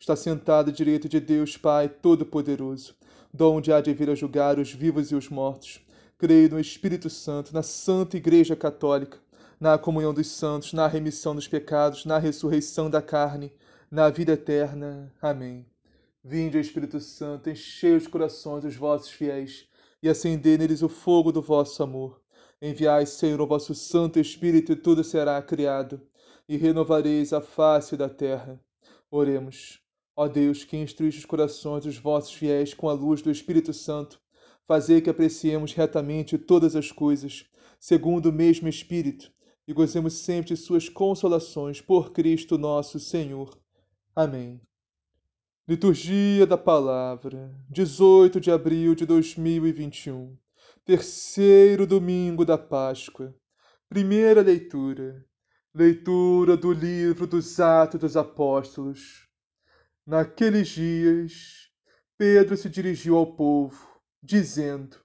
[0.00, 2.96] está sentado à direita de Deus Pai Todo-Poderoso,
[3.32, 5.84] donde há de vir a julgar os vivos e os mortos.
[6.16, 9.18] Creio no Espírito Santo, na Santa Igreja Católica,
[9.60, 13.52] na comunhão dos santos, na remissão dos pecados, na ressurreição da carne,
[13.90, 15.12] na vida eterna.
[15.20, 15.66] Amém.
[16.24, 19.68] Vinde, Espírito Santo, enchei os corações dos vossos fiéis
[20.02, 22.22] e acendei neles o fogo do vosso amor.
[22.60, 26.00] Enviai, Senhor, o vosso Santo Espírito e tudo será criado,
[26.48, 28.58] e renovareis a face da terra.
[29.10, 29.89] Oremos.
[30.22, 34.20] Ó Deus, que instruíste os corações dos vossos fiéis com a luz do Espírito Santo,
[34.66, 37.46] fazei que apreciemos retamente todas as coisas,
[37.78, 39.32] segundo o mesmo Espírito,
[39.66, 43.58] e gozemos sempre de suas consolações por Cristo nosso Senhor.
[44.14, 44.60] Amém.
[45.66, 50.36] Liturgia da Palavra, 18 de abril de 2021,
[50.84, 53.34] terceiro domingo da Páscoa.
[53.88, 55.24] Primeira leitura.
[55.74, 59.29] Leitura do livro dos Atos dos Apóstolos.
[60.06, 61.68] Naqueles dias,
[62.16, 64.96] Pedro se dirigiu ao povo, dizendo: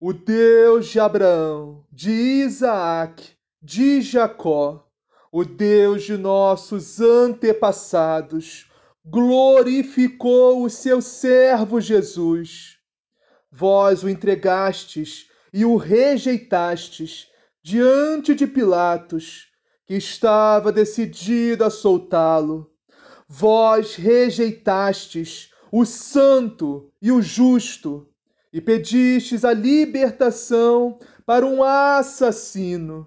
[0.00, 4.90] O Deus de Abraão, de Isaac, de Jacó,
[5.30, 8.70] o Deus de nossos antepassados,
[9.04, 12.78] glorificou o seu servo Jesus.
[13.50, 17.30] Vós o entregastes e o rejeitastes
[17.62, 19.52] diante de Pilatos,
[19.86, 22.74] que estava decidido a soltá-lo
[23.28, 28.08] vós rejeitastes o santo e o justo
[28.52, 33.06] e pedistes a libertação para um assassino.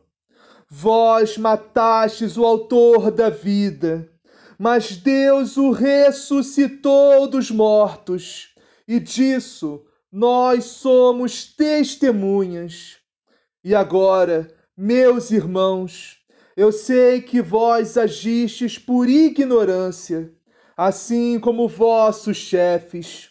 [0.69, 4.07] Vós matastes o autor da vida,
[4.57, 8.53] mas Deus o ressuscitou dos mortos,
[8.87, 12.97] e disso nós somos testemunhas.
[13.63, 16.18] E agora, meus irmãos,
[16.59, 20.29] eu sei que vós agistes por ignorância,
[20.75, 23.29] assim como vossos chefes.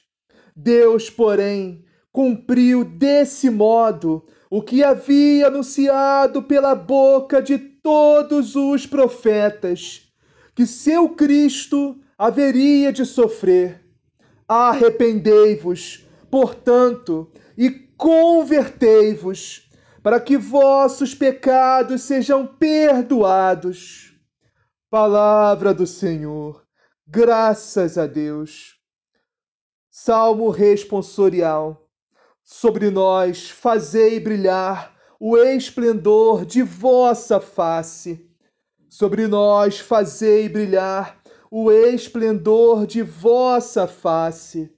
[0.57, 10.11] Deus, porém, cumpriu desse modo o que havia anunciado pela boca de todos os profetas,
[10.55, 13.85] que seu Cristo haveria de sofrer.
[14.49, 19.68] Arrependei-vos, portanto, e convertei-vos
[20.09, 24.15] para que vossos pecados sejam perdoados.
[24.89, 26.65] Palavra do Senhor,
[27.07, 28.79] graças a Deus.
[29.91, 31.91] Salmo responsorial.
[32.43, 38.27] Sobre nós fazei brilhar o esplendor de vossa face.
[38.89, 41.21] Sobre nós fazei brilhar
[41.51, 44.75] o esplendor de vossa face.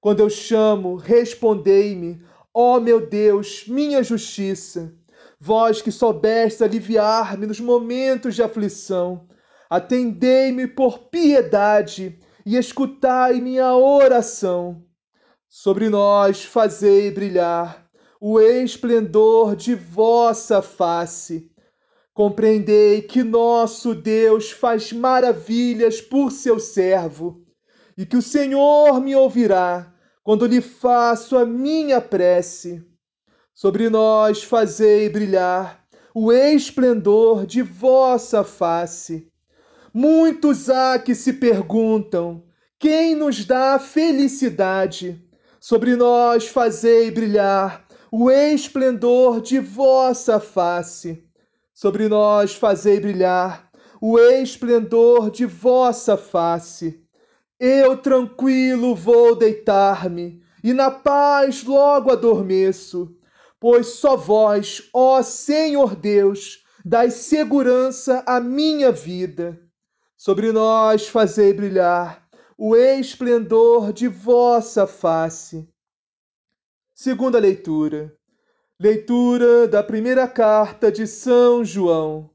[0.00, 2.20] Quando eu chamo, respondei-me
[2.58, 4.90] Ó oh, meu Deus, minha justiça,
[5.38, 9.28] vós que soubeste aliviar-me nos momentos de aflição,
[9.68, 14.82] atendei-me por piedade e escutai minha oração.
[15.46, 21.52] Sobre nós fazei brilhar o esplendor de vossa face.
[22.14, 27.44] Compreendei que nosso Deus faz maravilhas por seu servo
[27.98, 29.92] e que o Senhor me ouvirá
[30.26, 32.84] quando lhe faço a minha prece.
[33.54, 39.30] Sobre nós fazei brilhar o esplendor de vossa face.
[39.94, 42.42] Muitos há que se perguntam:
[42.76, 45.24] quem nos dá felicidade?
[45.60, 51.24] Sobre nós fazei brilhar o esplendor de vossa face.
[51.72, 53.70] Sobre nós fazei brilhar
[54.00, 57.05] o esplendor de vossa face.
[57.58, 63.16] Eu tranquilo vou deitar-me, e na paz logo adormeço,
[63.58, 69.58] pois só vós, ó Senhor Deus, dai segurança à minha vida.
[70.18, 75.66] Sobre nós fazei brilhar o esplendor de vossa face.
[76.94, 78.14] Segunda leitura.
[78.78, 82.28] Leitura da primeira carta de São João.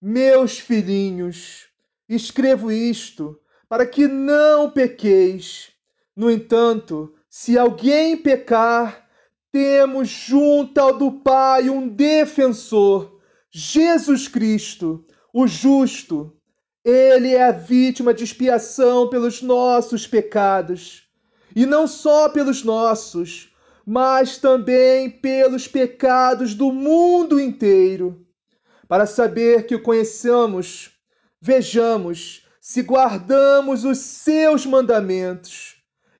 [0.00, 1.66] Meus filhinhos,
[2.08, 3.40] escrevo isto
[3.74, 5.72] para que não pequeis.
[6.14, 9.04] No entanto, se alguém pecar,
[9.50, 13.18] temos junto ao do Pai um defensor,
[13.50, 16.36] Jesus Cristo, o justo.
[16.84, 21.08] Ele é a vítima de expiação pelos nossos pecados.
[21.56, 23.52] E não só pelos nossos,
[23.84, 28.24] mas também pelos pecados do mundo inteiro.
[28.86, 30.92] Para saber que o conheçamos,
[31.40, 35.76] vejamos se guardamos os seus mandamentos.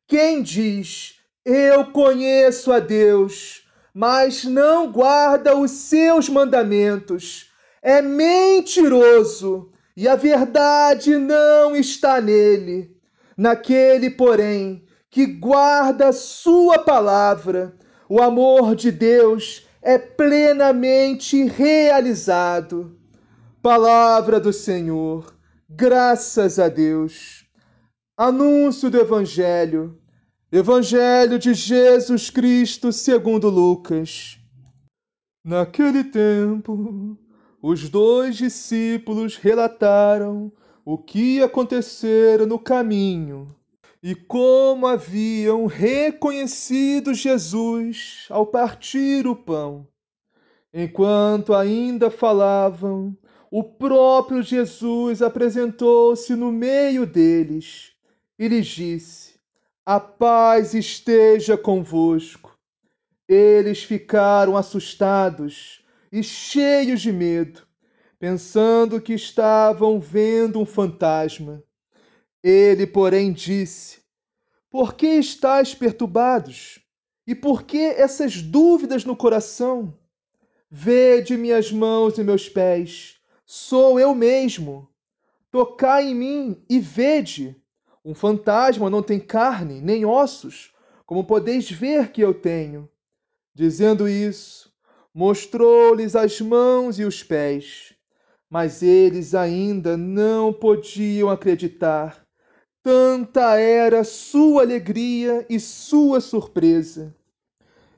[0.07, 3.63] Quem diz, eu conheço a Deus,
[3.95, 7.51] mas não guarda os seus mandamentos,
[7.81, 12.95] é mentiroso e a verdade não está nele.
[13.39, 17.75] Naquele, porém, que guarda sua palavra,
[18.07, 22.99] o amor de Deus é plenamente realizado.
[23.63, 25.34] Palavra do Senhor,
[25.77, 27.45] graças a Deus.
[28.17, 29.99] Anúncio do Evangelho,
[30.53, 34.39] Evangelho de Jesus Cristo segundo Lucas.
[35.45, 37.19] Naquele tempo,
[37.61, 40.53] os dois discípulos relataram
[40.85, 43.55] o que acontecera no caminho
[44.01, 49.89] e como haviam reconhecido Jesus ao partir o pão.
[50.73, 53.17] Enquanto ainda falavam,
[53.57, 57.93] o próprio Jesus apresentou-se no meio deles
[58.37, 59.35] e lhes disse:
[59.87, 62.59] A paz esteja convosco.
[63.29, 67.63] Eles ficaram assustados e cheios de medo,
[68.19, 71.63] pensando que estavam vendo um fantasma.
[72.43, 74.01] Ele, porém, disse:
[74.69, 76.81] Por que estáis perturbados?
[77.25, 79.97] E por que essas dúvidas no coração?
[80.69, 84.89] Vede minhas mãos e meus pés, sou eu mesmo.
[85.51, 87.57] Tocai em mim e vede.
[88.05, 90.73] Um fantasma não tem carne nem ossos,
[91.07, 92.89] como podeis ver que eu tenho.
[93.55, 94.73] Dizendo isso,
[95.15, 97.95] mostrou-lhes as mãos e os pés.
[98.51, 102.25] Mas eles ainda não podiam acreditar
[102.85, 107.17] Tanta era sua alegria e sua surpresa.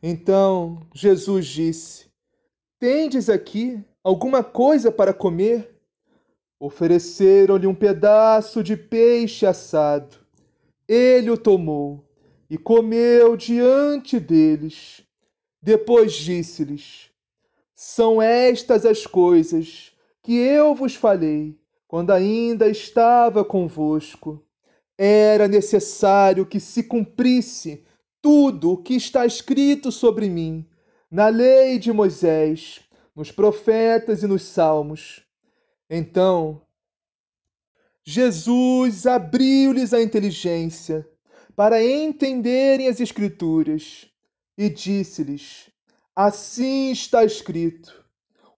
[0.01, 2.07] Então Jesus disse:
[2.79, 5.77] Tendes aqui alguma coisa para comer?
[6.61, 10.17] Ofereceram-lhe um pedaço de peixe assado.
[10.87, 12.09] Ele o tomou
[12.49, 15.03] e comeu diante deles.
[15.61, 17.11] Depois disse-lhes:
[17.75, 19.93] São estas as coisas
[20.23, 21.59] que eu vos falei
[21.89, 24.41] quando ainda estava convosco
[24.97, 27.85] era necessário que se cumprisse
[28.23, 30.65] tudo o que está escrito sobre mim
[31.11, 32.81] na lei de Moisés,
[33.17, 35.25] nos profetas e nos salmos.
[35.89, 36.61] Então,
[38.05, 41.09] Jesus abriu-lhes a inteligência
[41.57, 44.07] para entenderem as Escrituras
[44.59, 45.71] e disse-lhes:
[46.15, 48.05] Assim está escrito: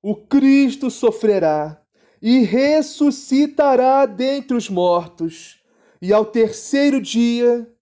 [0.02, 1.80] o Cristo sofrerá
[2.20, 5.62] e ressuscitará dentre os mortos
[6.02, 7.72] e ao terceiro dia,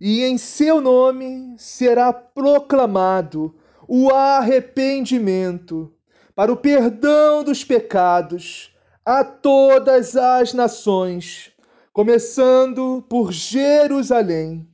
[0.00, 3.54] e em seu nome será proclamado
[3.88, 5.92] o arrependimento
[6.34, 8.74] para o perdão dos pecados
[9.04, 11.52] a todas as nações,
[11.92, 14.68] começando por Jerusalém.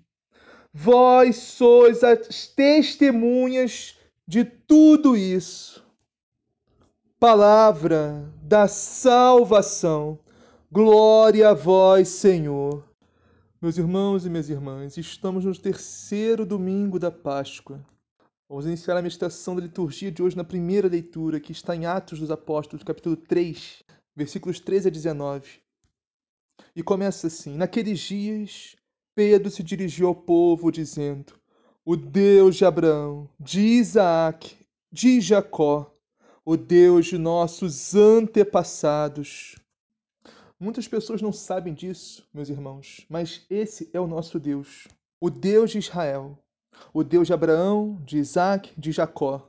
[0.73, 5.85] Vós sois as testemunhas de tudo isso.
[7.21, 10.19] Palavra da salvação.
[10.71, 12.83] Glória a vós, Senhor.
[13.61, 17.79] Meus irmãos e minhas irmãs, estamos no terceiro domingo da Páscoa.
[18.53, 22.21] Vamos iniciar a meditação da liturgia de hoje na primeira leitura, que está em Atos
[22.21, 23.83] dos Apóstolos, capítulo 3,
[24.15, 25.63] versículos 13 a 19.
[26.77, 28.77] E começa assim: Naqueles dias,
[29.15, 31.33] Pedro se dirigiu ao povo, dizendo:
[31.83, 34.55] O Deus de Abraão, de Isaac,
[34.93, 35.91] de Jacó,
[36.45, 39.57] o Deus de nossos antepassados,
[40.61, 45.71] Muitas pessoas não sabem disso, meus irmãos, mas esse é o nosso Deus, o Deus
[45.71, 46.39] de Israel,
[46.93, 49.49] o Deus de Abraão, de Isaac, de Jacó.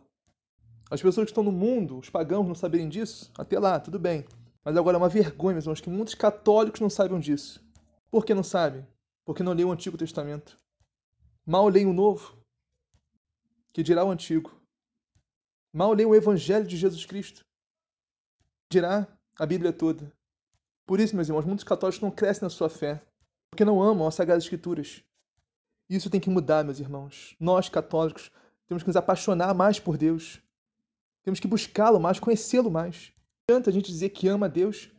[0.89, 4.25] As pessoas que estão no mundo, os pagãos, não saberem disso, até lá, tudo bem.
[4.63, 7.63] Mas agora é uma vergonha, meus irmãos, que muitos católicos não saibam disso.
[8.09, 8.85] Por que não sabem?
[9.25, 10.59] Porque não leem o Antigo Testamento.
[11.45, 12.37] Mal leem o Novo,
[13.73, 14.61] que dirá o Antigo.
[15.73, 17.43] Mal leem o Evangelho de Jesus Cristo,
[18.71, 20.13] dirá a Bíblia toda.
[20.85, 23.01] Por isso, meus irmãos, muitos católicos não crescem na sua fé,
[23.49, 25.03] porque não amam as Sagradas Escrituras.
[25.95, 27.35] Isso tem que mudar, meus irmãos.
[27.39, 28.31] Nós, católicos,
[28.67, 30.41] temos que nos apaixonar mais por Deus.
[31.23, 33.13] Temos que buscá-lo mais, conhecê-lo mais.
[33.47, 34.89] Adianta a gente dizer que ama a Deus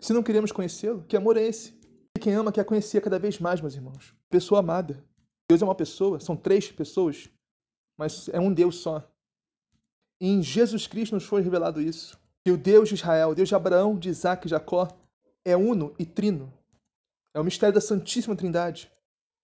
[0.00, 1.04] se não queremos conhecê-lo.
[1.04, 1.78] Que amor é esse?
[2.16, 4.14] E quem ama quer conhecer cada vez mais, meus irmãos.
[4.28, 5.04] Pessoa amada.
[5.48, 7.28] Deus é uma pessoa, são três pessoas,
[7.96, 9.08] mas é um Deus só.
[10.20, 12.20] E em Jesus Cristo nos foi revelado isso.
[12.44, 14.88] que o Deus de Israel, o Deus de Abraão, de Isaac e Jacó,
[15.44, 16.52] é uno e trino.
[17.32, 18.90] É o mistério da Santíssima Trindade.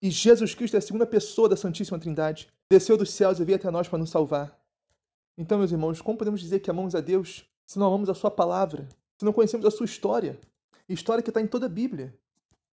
[0.01, 2.47] E Jesus Cristo é a segunda pessoa da Santíssima Trindade.
[2.71, 4.57] Desceu dos céus e veio até nós para nos salvar.
[5.37, 8.31] Então, meus irmãos, como podemos dizer que amamos a Deus se não amamos a Sua
[8.31, 8.87] palavra?
[9.17, 10.39] Se não conhecemos a Sua história?
[10.87, 12.17] História que está em toda a Bíblia.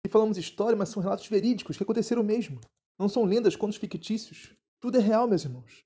[0.04, 2.60] E falamos história, mas são relatos verídicos que aconteceram mesmo.
[2.98, 4.56] Não são lendas, contos fictícios.
[4.80, 5.86] Tudo é real, meus irmãos.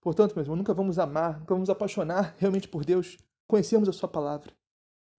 [0.00, 4.08] Portanto, meus irmãos, nunca vamos amar, nunca vamos apaixonar realmente por Deus, conhecermos a Sua
[4.08, 4.52] palavra.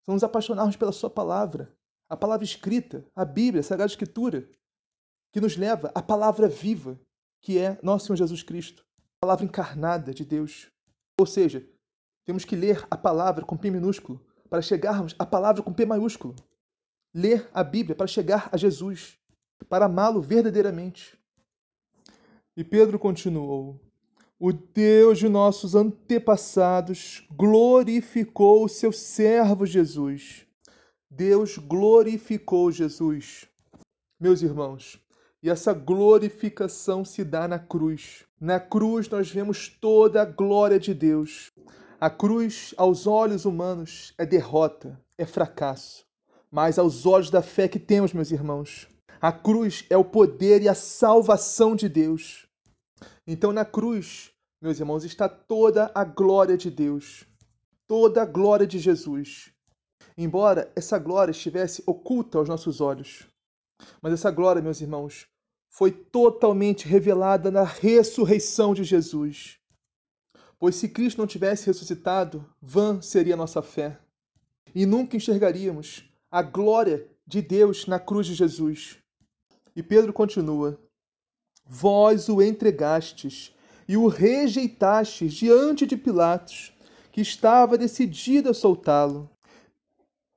[0.05, 1.73] Vamos apaixonarmos pela Sua palavra,
[2.09, 4.47] a palavra escrita, a Bíblia, a Sagrada Escritura,
[5.35, 6.97] que nos leva à palavra viva,
[7.41, 8.85] que é nosso Senhor Jesus Cristo,
[9.17, 10.71] a palavra encarnada de Deus.
[11.19, 11.61] Ou seja,
[12.25, 16.33] temos que ler a palavra com P minúsculo para chegarmos à palavra com P maiúsculo.
[17.13, 19.17] Ler a Bíblia para chegar a Jesus,
[19.67, 21.19] para amá-lo verdadeiramente.
[22.55, 23.77] E Pedro continuou:
[24.39, 30.47] o Deus de nossos antepassados glorificou o seu servo Jesus.
[31.11, 33.49] Deus glorificou Jesus.
[34.17, 35.04] Meus irmãos,
[35.45, 38.25] e essa glorificação se dá na cruz.
[38.41, 41.51] Na cruz nós vemos toda a glória de Deus.
[42.01, 46.03] A cruz, aos olhos humanos, é derrota, é fracasso.
[46.49, 48.87] Mas aos olhos da fé que temos, meus irmãos,
[49.21, 52.47] a cruz é o poder e a salvação de Deus.
[53.27, 57.23] Então, na cruz, meus irmãos, está toda a glória de Deus,
[57.87, 59.53] toda a glória de Jesus.
[60.17, 63.27] Embora essa glória estivesse oculta aos nossos olhos,
[64.01, 65.27] mas essa glória, meus irmãos,
[65.77, 69.59] foi totalmente revelada na ressurreição de Jesus.
[70.57, 73.99] Pois se Cristo não tivesse ressuscitado, vã seria nossa fé.
[74.73, 78.97] E nunca enxergaríamos a glória de Deus na cruz de Jesus.
[79.75, 80.79] E Pedro continua:
[81.65, 83.53] Vós o entregastes
[83.85, 86.71] e o rejeitastes diante de Pilatos,
[87.11, 89.29] que estava decidido a soltá-lo.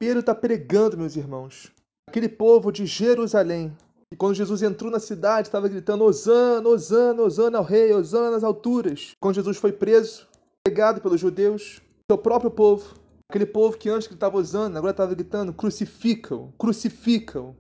[0.01, 1.71] Pedro está pregando, meus irmãos.
[2.09, 3.73] Aquele povo de Jerusalém,
[4.11, 8.45] que quando Jesus entrou na cidade, estava gritando: Osana, Osana, Osana ao rei, Osana nas
[8.45, 9.13] alturas.
[9.21, 10.27] Quando Jesus foi preso,
[10.65, 12.95] pregado pelos judeus, seu próprio povo,
[13.31, 17.57] aquele povo que antes gritava Osana, agora estava gritando: crucificam, crucificam.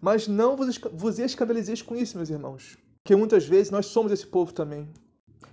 [0.00, 0.56] Mas não
[0.92, 2.78] vos escandalizeis com isso, meus irmãos
[3.08, 4.86] que muitas vezes nós somos esse povo também.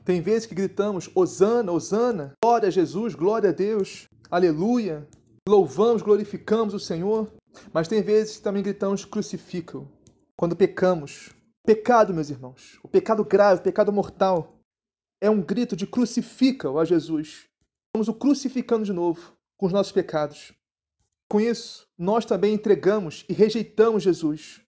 [0.03, 5.07] Tem vezes que gritamos Osana, Osana, glória a Jesus, glória a Deus, aleluia,
[5.47, 7.31] louvamos, glorificamos o Senhor,
[7.71, 9.87] mas tem vezes que também gritamos crucificam,
[10.36, 11.32] quando pecamos.
[11.65, 14.60] Pecado, meus irmãos, o pecado grave, o pecado mortal,
[15.20, 17.48] é um grito de crucificam a Jesus.
[17.88, 20.54] Estamos o crucificando de novo com os nossos pecados.
[21.27, 24.62] Com isso, nós também entregamos e rejeitamos Jesus.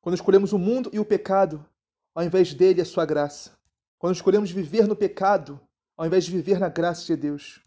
[0.00, 1.66] Quando escolhemos o mundo e o pecado
[2.14, 3.58] ao invés dele a sua graça.
[3.98, 5.60] Quando escolhemos viver no pecado,
[5.96, 7.60] ao invés de viver na graça de Deus.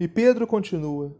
[0.00, 1.16] E Pedro continua: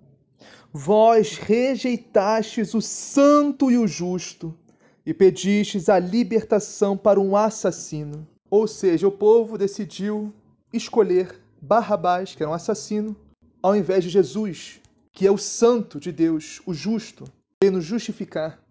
[0.72, 4.58] Vós rejeitastes o santo e o justo
[5.08, 8.28] e pedistes a libertação para um assassino.
[8.50, 10.34] Ou seja, o povo decidiu
[10.70, 13.16] escolher Barrabás, que era um assassino,
[13.62, 17.24] ao invés de Jesus, que é o santo de Deus, o justo,
[17.58, 18.62] veio nos justificar.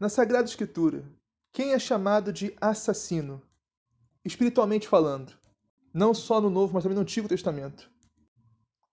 [0.00, 1.04] Na Sagrada Escritura,
[1.52, 3.40] quem é chamado de assassino?
[4.24, 5.32] Espiritualmente falando,
[5.94, 7.88] não só no Novo, mas também no Antigo Testamento.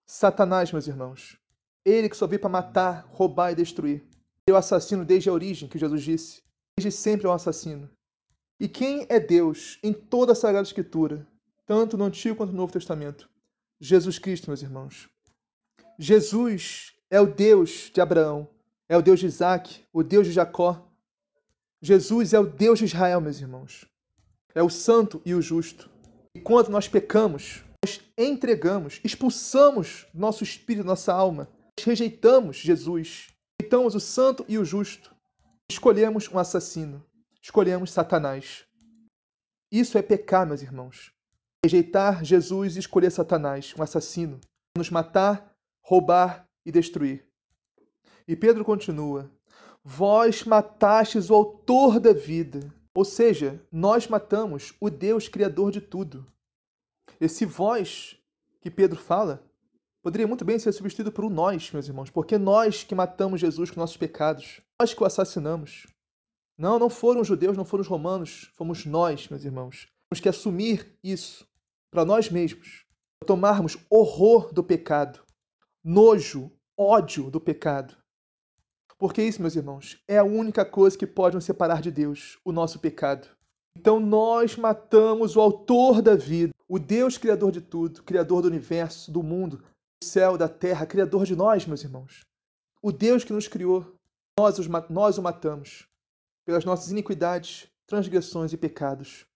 [0.06, 1.36] Satanás, meus irmãos.
[1.84, 4.04] Ele que só veio para matar, roubar e destruir.
[4.50, 6.42] O assassino desde a origem, que Jesus disse.
[6.76, 7.90] Desde sempre é um assassino.
[8.60, 11.26] E quem é Deus em toda a Sagrada Escritura,
[11.66, 13.28] tanto no Antigo quanto no Novo Testamento?
[13.80, 15.08] Jesus Cristo, meus irmãos.
[15.98, 18.48] Jesus é o Deus de Abraão,
[18.88, 20.90] é o Deus de Isaac, o Deus de Jacó,
[21.84, 23.84] Jesus é o Deus de Israel, meus irmãos.
[24.54, 25.90] É o santo e o justo.
[26.34, 31.46] E quando nós pecamos, nós entregamos, expulsamos nosso espírito, nossa alma,
[31.78, 33.28] rejeitamos Jesus,
[33.60, 35.14] rejeitamos o santo e o justo,
[35.70, 37.04] escolhemos um assassino,
[37.42, 38.66] escolhemos Satanás.
[39.70, 41.12] Isso é pecar, meus irmãos.
[41.64, 44.40] Rejeitar Jesus e escolher Satanás, um assassino,
[44.76, 47.26] nos matar, roubar e destruir.
[48.28, 49.30] E Pedro continua:
[49.82, 52.72] Vós matastes o autor da vida.
[52.94, 56.24] Ou seja, nós matamos o Deus criador de tudo.
[57.20, 58.16] Esse vós
[58.60, 59.42] que Pedro fala
[60.04, 63.70] poderia muito bem ser substituído por um nós, meus irmãos, porque nós que matamos Jesus
[63.70, 65.86] com nossos pecados, nós que o assassinamos.
[66.56, 69.88] Não, não foram os judeus, não foram os romanos, fomos nós, meus irmãos.
[70.08, 71.44] Temos que assumir isso
[71.90, 72.84] para nós mesmos,
[73.26, 75.20] tomarmos horror do pecado,
[75.82, 77.96] nojo, ódio do pecado
[78.98, 82.52] porque isso, meus irmãos, é a única coisa que pode nos separar de Deus, o
[82.52, 83.28] nosso pecado.
[83.76, 89.10] Então nós matamos o autor da vida, o Deus criador de tudo, criador do universo,
[89.10, 89.62] do mundo,
[90.04, 92.24] céu, da terra, Criador de nós, meus irmãos.
[92.82, 93.94] O Deus que nos criou,
[94.38, 95.88] nós, os, nós o matamos
[96.44, 99.26] pelas nossas iniquidades, transgressões e pecados.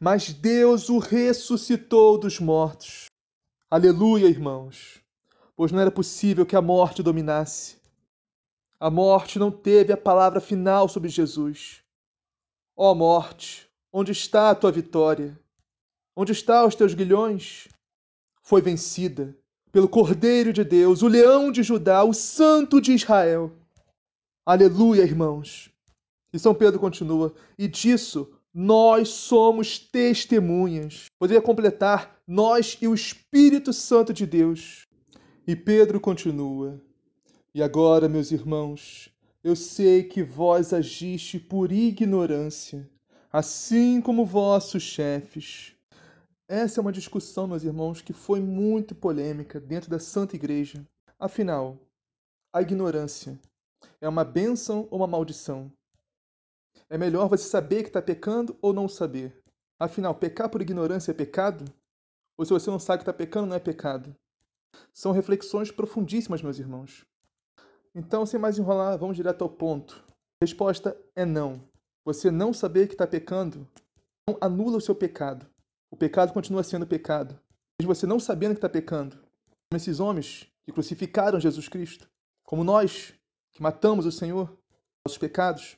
[0.00, 3.06] Mas Deus o ressuscitou dos mortos.
[3.70, 5.00] Aleluia, irmãos!
[5.54, 7.76] Pois não era possível que a morte dominasse.
[8.78, 11.82] A morte não teve a palavra final sobre Jesus.
[12.76, 15.38] Ó oh, morte, onde está a tua vitória?
[16.14, 17.68] Onde estão os teus guilhões?
[18.42, 19.36] Foi vencida
[19.76, 23.52] pelo Cordeiro de Deus, o leão de Judá, o santo de Israel.
[24.46, 25.70] Aleluia, irmãos.
[26.32, 31.08] E São Pedro continua: e disso nós somos testemunhas.
[31.18, 34.86] Poderia completar nós e o Espírito Santo de Deus.
[35.46, 36.80] E Pedro continua:
[37.54, 39.10] e agora, meus irmãos,
[39.44, 42.88] eu sei que vós agiste por ignorância,
[43.30, 45.75] assim como vossos chefes.
[46.48, 50.86] Essa é uma discussão, meus irmãos, que foi muito polêmica dentro da Santa Igreja.
[51.18, 51.76] Afinal,
[52.52, 53.36] a ignorância
[54.00, 55.72] é uma bênção ou uma maldição?
[56.88, 59.42] É melhor você saber que está pecando ou não saber?
[59.76, 61.64] Afinal, pecar por ignorância é pecado?
[62.38, 64.14] Ou se você não sabe que está pecando, não é pecado?
[64.94, 67.04] São reflexões profundíssimas, meus irmãos.
[67.92, 70.04] Então, sem mais enrolar, vamos direto ao ponto.
[70.40, 71.60] A resposta é não.
[72.04, 73.66] Você não saber que está pecando
[74.28, 75.44] não anula o seu pecado.
[75.90, 77.38] O pecado continua sendo pecado.
[77.80, 79.16] Mesmo você não sabendo que está pecando.
[79.16, 82.08] Como esses homens que crucificaram Jesus Cristo.
[82.44, 83.14] Como nós
[83.52, 84.56] que matamos o Senhor,
[85.06, 85.76] nossos pecados.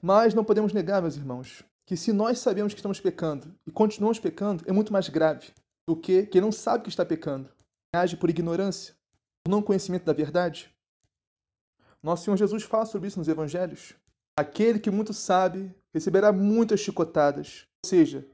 [0.00, 4.18] Mas não podemos negar, meus irmãos, que se nós sabemos que estamos pecando e continuamos
[4.18, 5.52] pecando, é muito mais grave
[5.86, 7.50] do que quem não sabe que está pecando.
[7.94, 8.94] Age por ignorância,
[9.42, 10.74] por não conhecimento da verdade.
[12.02, 13.94] Nosso Senhor Jesus fala sobre isso nos evangelhos.
[14.36, 17.66] Aquele que muito sabe receberá muitas chicotadas.
[17.84, 18.26] Ou seja,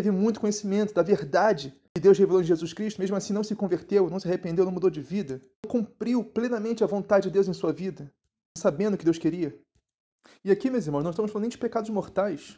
[0.00, 3.54] teve muito conhecimento da verdade que Deus revelou em Jesus Cristo, mesmo assim não se
[3.54, 7.52] converteu, não se arrependeu, não mudou de vida, cumpriu plenamente a vontade de Deus em
[7.52, 8.10] sua vida,
[8.56, 9.54] sabendo o que Deus queria.
[10.42, 12.56] E aqui, meus irmãos, não estamos falando nem de pecados mortais,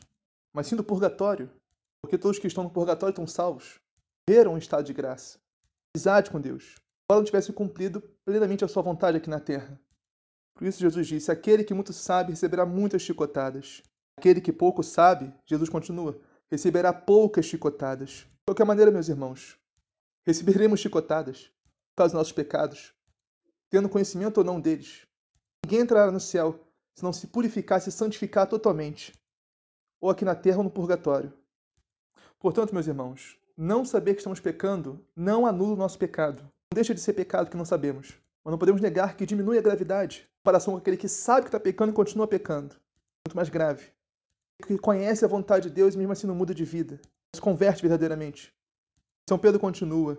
[0.55, 1.51] mas sim do purgatório,
[2.01, 3.81] porque todos que estão no purgatório estão salvos,
[4.29, 5.41] viram um estado de graça,
[5.93, 9.81] amizade com Deus, embora não tivesse cumprido plenamente a sua vontade aqui na terra.
[10.55, 13.83] Por isso Jesus disse: Aquele que muito sabe receberá muitas chicotadas.
[14.17, 16.21] Aquele que pouco sabe, Jesus continua,
[16.53, 18.11] receberá poucas chicotadas.
[18.11, 19.59] De qualquer maneira, meus irmãos,
[20.23, 21.51] receberemos chicotadas
[21.97, 22.93] por dos nossos pecados,
[23.71, 25.07] tendo conhecimento ou não deles.
[25.65, 26.61] Ninguém entrará no céu
[26.95, 29.15] se não se purificar, se santificar totalmente,
[29.99, 31.33] ou aqui na terra ou no purgatório.
[32.39, 36.43] Portanto, meus irmãos, não saber que estamos pecando não anula o nosso pecado.
[36.43, 38.13] Não deixa de ser pecado que não sabemos.
[38.45, 41.49] Mas não podemos negar que diminui a gravidade em comparação com aquele que sabe que
[41.49, 42.77] está pecando e continua pecando.
[43.27, 43.91] Muito mais grave.
[44.67, 47.01] Que conhece a vontade de Deus e mesmo assim não muda de vida.
[47.35, 48.53] Se converte verdadeiramente.
[49.29, 50.19] São Pedro continua.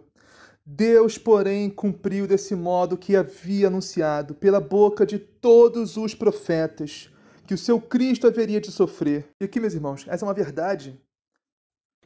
[0.65, 7.09] Deus, porém, cumpriu desse modo que havia anunciado pela boca de todos os profetas
[7.45, 9.29] que o seu Cristo haveria de sofrer.
[9.41, 10.99] E aqui, meus irmãos, essa é uma verdade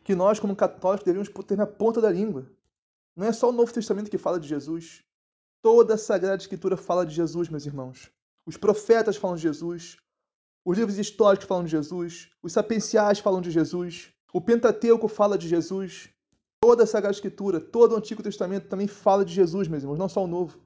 [0.04, 2.50] que nós, como católicos, devemos ter na ponta da língua.
[3.16, 5.04] Não é só o Novo Testamento que fala de Jesus.
[5.62, 8.10] Toda a Sagrada Escritura fala de Jesus, meus irmãos.
[8.46, 9.98] Os profetas falam de Jesus,
[10.68, 15.48] os livros históricos falam de Jesus, os sapinciais falam de Jesus, o Pentateuco fala de
[15.48, 16.10] Jesus.
[16.62, 20.10] Toda a Sagrada Escritura, todo o Antigo Testamento também fala de Jesus, meus irmãos, não
[20.10, 20.60] só o Novo.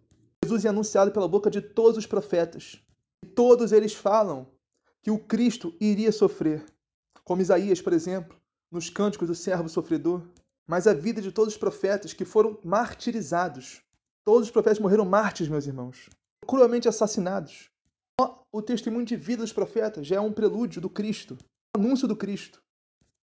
[0.44, 2.82] Jesus é anunciado pela boca de todos os profetas.
[3.24, 4.48] E todos eles falam
[5.04, 6.66] que o Cristo iria sofrer.
[7.24, 8.36] Como Isaías, por exemplo,
[8.72, 10.24] nos cânticos do servo sofredor.
[10.66, 13.84] Mas a vida de todos os profetas que foram martirizados
[14.24, 16.08] Todos os profetas morreram mártires, meus irmãos,
[16.46, 17.71] cruelmente assassinados.
[18.52, 21.38] O testemunho de vida dos profetas já é um prelúdio do Cristo,
[21.76, 22.62] anúncio do Cristo.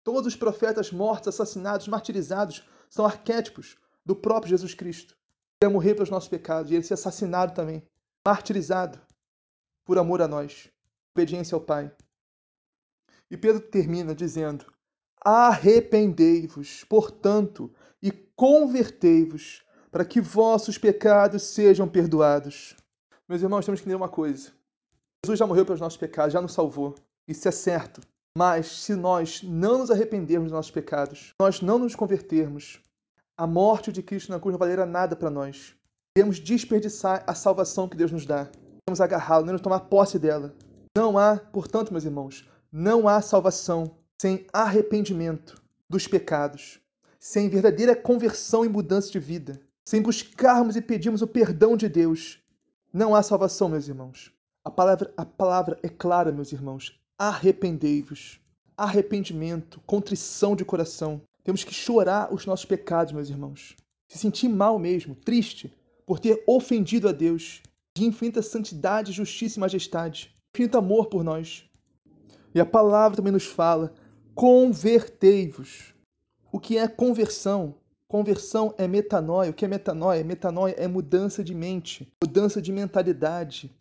[0.05, 5.17] Todos os profetas mortos, assassinados, martirizados são arquétipos do próprio Jesus Cristo.
[5.61, 7.83] Ele ia morrer pelos nossos pecados e ele ser assassinado também,
[8.27, 9.01] martirizado
[9.85, 10.71] por amor a nós,
[11.15, 11.91] obediência ao Pai.
[13.31, 14.73] E Pedro termina dizendo:
[15.25, 17.73] Arrependei-vos, portanto,
[18.03, 22.77] e convertei-vos para que vossos pecados sejam perdoados.
[23.29, 24.58] Meus irmãos, temos que entender uma coisa.
[25.25, 26.95] Jesus já morreu pelos nossos pecados, já nos salvou.
[27.27, 28.01] Isso é certo.
[28.37, 32.81] Mas se nós não nos arrependermos dos nossos pecados, nós não nos convertermos,
[33.37, 35.75] a morte de Cristo na cruz não valerá nada para nós.
[36.17, 38.45] Devemos desperdiçar a salvação que Deus nos dá.
[38.87, 40.55] Devemos agarrá-la, devemos tomar posse dela.
[40.97, 46.81] Não há, portanto, meus irmãos, não há salvação sem arrependimento dos pecados,
[47.19, 52.39] sem verdadeira conversão e mudança de vida sem buscarmos e pedirmos o perdão de Deus,
[52.93, 54.31] não há salvação, meus irmãos.
[54.69, 57.01] A palavra, a palavra é clara, meus irmãos.
[57.19, 58.39] Arrependei-vos.
[58.77, 61.23] Arrependimento, contrição de coração.
[61.43, 63.75] Temos que chorar os nossos pecados, meus irmãos.
[64.09, 67.63] Se sentir mal mesmo, triste, por ter ofendido a Deus,
[67.97, 71.65] de infinita santidade, justiça e majestade, infinito amor por nós.
[72.55, 73.95] E a palavra também nos fala:
[74.35, 75.95] convertei-vos.
[76.53, 77.75] O que é conversão?
[78.07, 79.51] Conversão é metanoia.
[79.51, 80.23] O que é metanoia?
[80.23, 83.75] Metanoia é mudança de mente, mudança de mentalidade.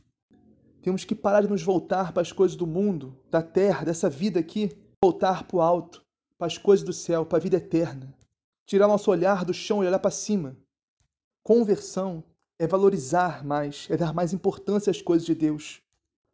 [0.87, 4.39] Temos que parar de nos voltar para as coisas do mundo, da terra, dessa vida
[4.39, 4.71] aqui,
[5.03, 6.01] voltar para o alto,
[6.37, 8.15] para as coisas do céu, para a vida eterna.
[8.65, 10.55] Tirar nosso olhar do chão e olhar para cima.
[11.43, 12.23] Conversão
[12.57, 15.81] é valorizar mais, é dar mais importância às coisas de Deus.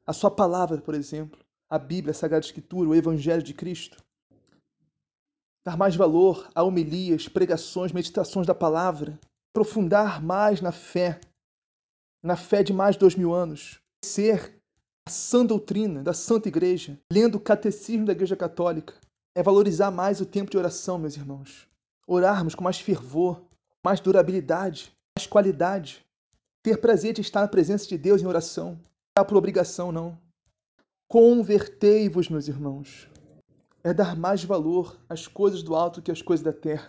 [0.06, 4.04] A sua palavra, por exemplo, a Bíblia, a Sagrada Escritura, o Evangelho de Cristo
[5.66, 9.20] dar mais valor a homilias, pregações, meditações da palavra,
[9.52, 11.20] aprofundar mais na fé,
[12.22, 14.60] na fé de mais de dois mil anos, ser
[15.08, 18.94] a sã doutrina da Santa Igreja, lendo o catecismo da Igreja Católica,
[19.36, 21.68] é valorizar mais o tempo de oração, meus irmãos.
[22.08, 23.42] Orarmos com mais fervor,
[23.84, 26.06] mais durabilidade, mais qualidade.
[26.62, 28.80] Ter prazer de estar na presença de Deus em oração.
[29.18, 30.18] Não é por obrigação, não.
[31.08, 33.10] Convertei-vos, meus irmãos
[33.84, 36.88] é dar mais valor às coisas do alto que às coisas da terra.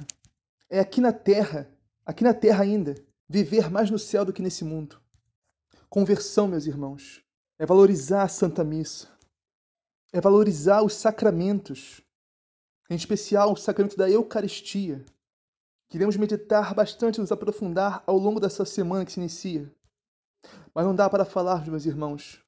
[0.70, 1.68] É aqui na terra,
[2.06, 2.94] aqui na terra ainda,
[3.28, 5.00] viver mais no céu do que nesse mundo.
[5.94, 7.22] Conversão, meus irmãos,
[7.56, 9.08] é valorizar a Santa Missa,
[10.12, 12.00] é valorizar os sacramentos,
[12.90, 15.06] em especial o sacramento da Eucaristia.
[15.88, 19.72] Queremos meditar bastante, nos aprofundar ao longo dessa semana que se inicia.
[20.74, 22.42] Mas não dá para falar, meus irmãos,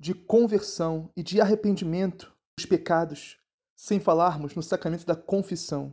[0.00, 3.36] de conversão e de arrependimento dos pecados
[3.76, 5.92] sem falarmos no sacramento da confissão.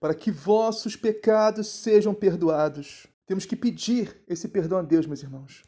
[0.00, 3.06] Para que vossos pecados sejam perdoados.
[3.26, 5.67] Temos que pedir esse perdão a Deus, meus irmãos.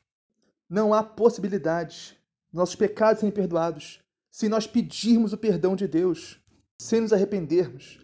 [0.70, 2.16] Não há possibilidade
[2.50, 6.40] de nossos pecados serem perdoados se nós pedirmos o perdão de Deus,
[6.80, 7.98] sem nos arrependermos,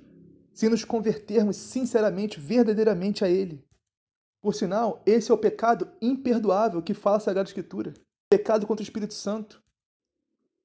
[0.52, 3.64] sem nos convertermos sinceramente, verdadeiramente a Ele.
[4.42, 7.94] Por sinal, esse é o pecado imperdoável que fala a Sagrada Escritura.
[8.28, 9.62] Pecado contra o Espírito Santo.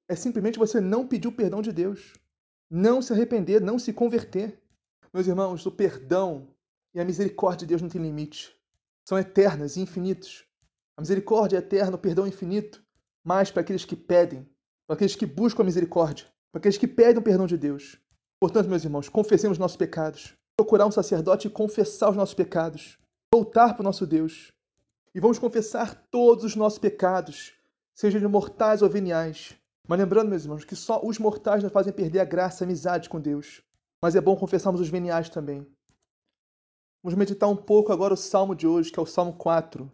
[0.10, 2.16] É simplesmente você não pedir o perdão de Deus
[2.72, 4.58] não se arrepender, não se converter.
[5.14, 6.48] Meus irmãos, o perdão
[6.94, 8.58] e a misericórdia de Deus não têm limite.
[9.04, 10.46] São eternas e infinitos.
[10.98, 12.84] A misericórdia é eterna, o perdão é infinito,
[13.24, 14.48] mas para aqueles que pedem,
[14.88, 17.98] para aqueles que buscam a misericórdia, para aqueles que pedem o perdão de Deus.
[18.40, 20.34] Portanto, meus irmãos, confessemos nossos pecados.
[20.58, 22.98] Procurar um sacerdote e confessar os nossos pecados.
[23.34, 24.52] Voltar para o nosso Deus.
[25.14, 27.54] E vamos confessar todos os nossos pecados,
[27.94, 29.56] sejam mortais ou veniais,
[29.88, 33.10] mas lembrando, meus irmãos, que só os mortais nos fazem perder a graça, a amizade
[33.10, 33.62] com Deus.
[34.02, 35.68] Mas é bom confessarmos os veniais também.
[37.04, 39.90] Vamos meditar um pouco agora o salmo de hoje, que é o Salmo 4.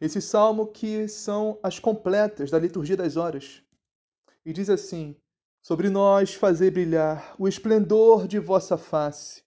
[0.00, 3.62] Esse salmo que são as completas da liturgia das horas.
[4.44, 5.14] E diz assim:
[5.62, 9.42] Sobre nós fazer brilhar o esplendor de vossa face.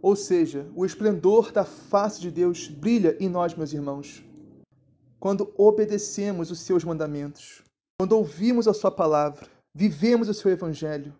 [0.00, 4.22] Ou seja, o esplendor da face de Deus brilha em nós, meus irmãos,
[5.20, 7.62] quando obedecemos os seus mandamentos.
[7.96, 11.16] Quando ouvimos a Sua palavra, vivemos o seu Evangelho,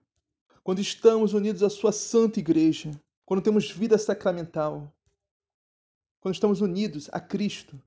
[0.64, 2.90] quando estamos unidos à Sua Santa Igreja,
[3.25, 4.92] quando temos vida sacramental,
[6.20, 7.81] quando estamos unidos a Cristo,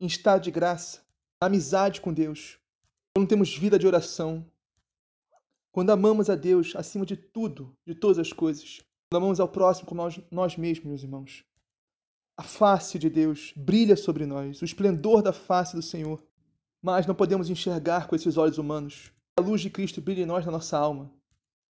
[0.00, 1.00] em estado de graça,
[1.40, 2.58] amizade com Deus,
[3.14, 4.46] quando temos vida de oração,
[5.72, 8.80] quando amamos a Deus acima de tudo, de todas as coisas,
[9.10, 11.44] quando amamos ao próximo como nós, nós mesmos, meus irmãos.
[12.36, 16.22] A face de Deus brilha sobre nós, o esplendor da face do Senhor
[16.82, 19.12] mas não podemos enxergar com esses olhos humanos.
[19.36, 21.12] A luz de Cristo brilha em nós na nossa alma.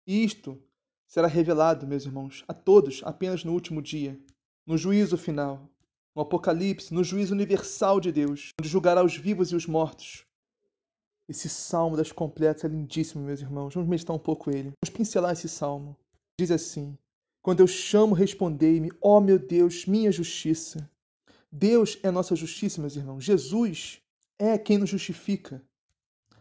[0.07, 0.61] E isto
[1.07, 4.19] será revelado, meus irmãos, a todos apenas no último dia,
[4.65, 5.69] no juízo final,
[6.15, 10.25] no Apocalipse, no juízo universal de Deus, onde julgará os vivos e os mortos.
[11.27, 13.73] Esse salmo das completas é lindíssimo, meus irmãos.
[13.73, 14.73] Vamos meditar um pouco ele.
[14.83, 15.97] Vamos pincelar esse salmo.
[16.39, 16.97] Diz assim:
[17.41, 20.89] Quando eu chamo, respondei-me, ó oh, meu Deus, minha justiça.
[21.51, 23.23] Deus é nossa justiça, meus irmãos.
[23.23, 24.01] Jesus
[24.37, 25.61] é quem nos justifica.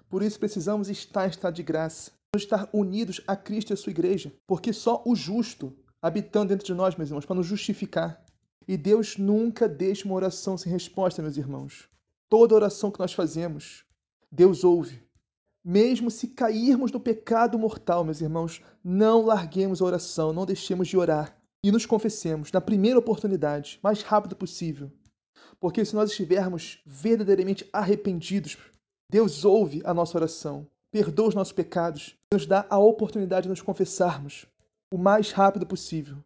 [0.09, 3.91] Por isso precisamos estar em estado de graça, estar unidos a Cristo e a sua
[3.91, 8.23] igreja, porque só o justo habitando dentro de nós, meus irmãos, para nos justificar.
[8.67, 11.89] E Deus nunca deixa uma oração sem resposta, meus irmãos.
[12.29, 13.85] Toda oração que nós fazemos,
[14.31, 15.03] Deus ouve.
[15.65, 20.97] Mesmo se cairmos no pecado mortal, meus irmãos, não larguemos a oração, não deixemos de
[20.97, 24.91] orar e nos confessemos na primeira oportunidade, mais rápido possível.
[25.61, 28.57] Porque se nós estivermos verdadeiramente arrependidos,
[29.09, 33.63] Deus ouve a nossa oração, perdoa os nossos pecados, nos dá a oportunidade de nos
[33.63, 34.47] confessarmos
[34.93, 36.17] o mais rápido possível.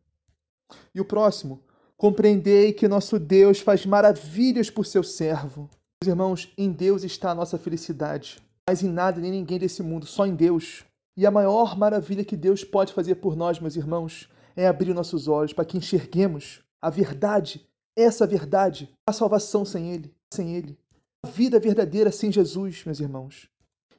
[0.94, 1.61] E o próximo,
[1.96, 5.68] compreendei que nosso Deus faz maravilhas por seu servo.
[6.02, 10.06] Meus irmãos, em Deus está a nossa felicidade, mas em nada nem ninguém desse mundo,
[10.06, 10.85] só em Deus.
[11.16, 15.28] E a maior maravilha que Deus pode fazer por nós, meus irmãos, é abrir nossos
[15.28, 20.14] olhos para que enxerguemos a verdade essa verdade, a salvação sem Ele.
[20.32, 20.78] sem Ele.
[21.24, 23.48] A vida verdadeira sem Jesus, meus irmãos.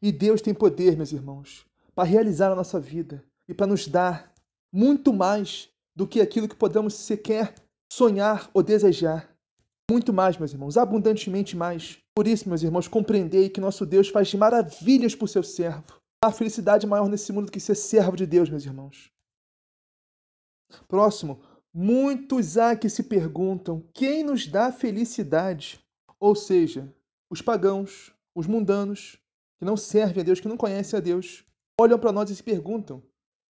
[0.01, 4.31] E Deus tem poder, meus irmãos, para realizar a nossa vida e para nos dar
[4.71, 7.55] muito mais do que aquilo que podemos sequer
[7.91, 9.29] sonhar ou desejar.
[9.89, 11.97] Muito mais, meus irmãos, abundantemente mais.
[12.13, 16.01] Por isso, meus irmãos, compreendei que nosso Deus faz maravilhas por seu servo.
[16.23, 19.11] Há felicidade maior nesse mundo do que ser servo de Deus, meus irmãos.
[20.87, 21.41] Próximo,
[21.73, 25.79] muitos há que se perguntam quem nos dá felicidade,
[26.19, 26.93] ou seja,
[27.29, 29.17] os pagãos, os mundanos,
[29.59, 31.45] que não servem a Deus, que não conhecem a Deus,
[31.79, 33.01] olham para nós e se perguntam: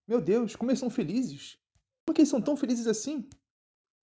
[0.06, 1.56] Meu Deus, como eles são felizes?
[2.04, 3.28] Por que eles são tão felizes assim?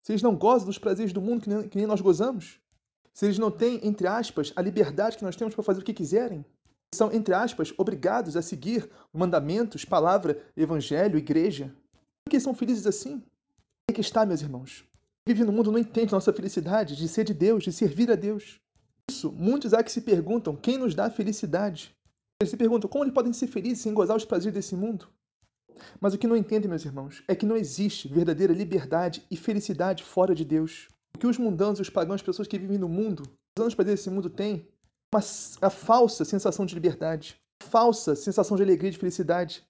[0.04, 2.60] Se eles não gozam dos prazeres do mundo que nem, que nem nós gozamos?
[3.14, 5.94] Se eles não têm, entre aspas, a liberdade que nós temos para fazer o que
[5.94, 6.46] quiserem?
[6.94, 11.74] São, entre aspas, obrigados a seguir mandamentos, palavra, evangelho, igreja?
[12.26, 13.24] Por que são felizes assim?
[13.90, 14.84] É que está, meus irmãos.
[15.26, 18.60] Vive no mundo não entende nossa felicidade de ser de Deus, de servir a Deus.
[19.10, 21.96] Isso, muitos há que se perguntam quem nos dá felicidade.
[22.42, 25.08] Eles se perguntam como eles podem ser felizes sem gozar os prazeres desse mundo.
[26.00, 30.04] Mas o que não entendem, meus irmãos, é que não existe verdadeira liberdade e felicidade
[30.04, 30.88] fora de Deus.
[31.16, 33.24] O que os mundanos, os pagãos, as pessoas que vivem no mundo,
[33.56, 34.68] os anos para desse mundo têm,
[35.14, 35.22] uma
[35.62, 39.64] a falsa sensação de liberdade, falsa sensação de alegria e de felicidade.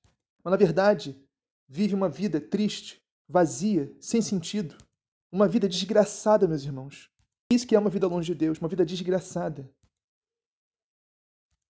[0.43, 1.21] Mas na verdade,
[1.67, 4.75] vive uma vida triste, vazia, sem sentido,
[5.31, 7.09] uma vida desgraçada, meus irmãos.
[7.51, 9.69] Isso que é uma vida longe de Deus, uma vida desgraçada.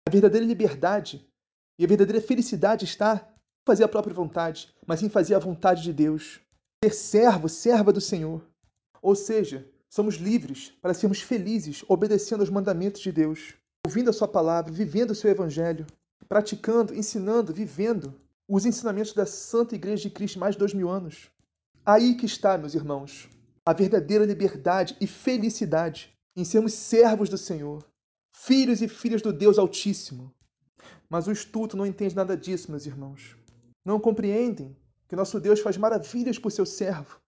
[0.07, 1.29] A verdadeira liberdade
[1.77, 3.31] e a verdadeira felicidade está
[3.69, 6.39] fazer a própria vontade, mas em fazer a vontade de Deus.
[6.83, 8.41] Ser servo, serva do Senhor.
[8.99, 13.53] Ou seja, somos livres para sermos felizes obedecendo aos mandamentos de Deus,
[13.85, 15.85] ouvindo a Sua palavra, vivendo o seu Evangelho,
[16.27, 18.11] praticando, ensinando, vivendo
[18.47, 21.29] os ensinamentos da Santa Igreja de Cristo mais de dois mil anos.
[21.85, 23.29] Aí que está, meus irmãos,
[23.63, 27.85] a verdadeira liberdade e felicidade em sermos servos do Senhor,
[28.33, 30.33] filhos e filhas do Deus Altíssimo.
[31.07, 33.37] Mas o estudo não entende nada disso, meus irmãos
[33.85, 34.75] não compreendem
[35.07, 37.19] que nosso Deus faz maravilhas por seu servo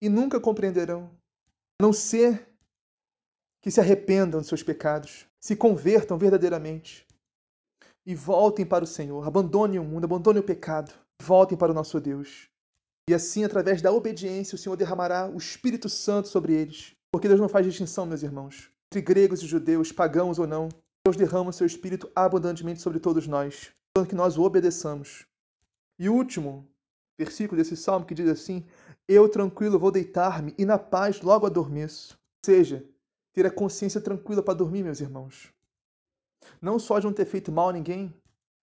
[0.00, 1.10] e nunca compreenderão,
[1.80, 2.48] a não ser
[3.60, 7.06] que se arrependam de seus pecados, se convertam verdadeiramente
[8.04, 10.92] e voltem para o Senhor, abandonem o mundo, abandonem o pecado,
[11.22, 12.48] voltem para o nosso Deus.
[13.08, 16.94] E assim, através da obediência, o Senhor derramará o Espírito Santo sobre eles.
[17.12, 20.68] Porque Deus não faz distinção, meus irmãos, entre gregos e judeus, pagãos ou não.
[21.04, 25.26] Deus derrama o seu Espírito abundantemente sobre todos nós, tanto que nós o obedeçamos.
[26.02, 26.68] E o último
[27.16, 28.66] versículo desse salmo que diz assim:
[29.06, 32.14] Eu tranquilo vou deitar-me e na paz logo adormeço.
[32.14, 32.84] Ou seja,
[33.32, 35.52] ter a consciência tranquila para dormir, meus irmãos.
[36.60, 38.12] Não só de não ter feito mal a ninguém,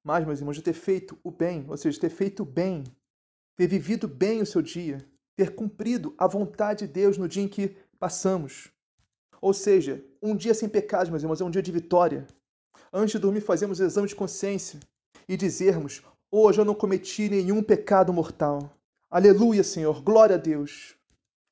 [0.04, 2.84] mas, meus irmãos, de ter feito o bem, ou seja, ter feito bem,
[3.56, 7.48] ter vivido bem o seu dia, ter cumprido a vontade de Deus no dia em
[7.48, 8.70] que passamos.
[9.42, 12.28] Ou seja, um dia sem pecados, meus irmãos, é um dia de vitória.
[12.92, 14.78] Antes de dormir, fazemos o exame de consciência
[15.26, 18.78] e dizermos: Hoje eu não cometi nenhum pecado mortal.
[19.10, 20.00] Aleluia, Senhor.
[20.04, 20.96] Glória a Deus.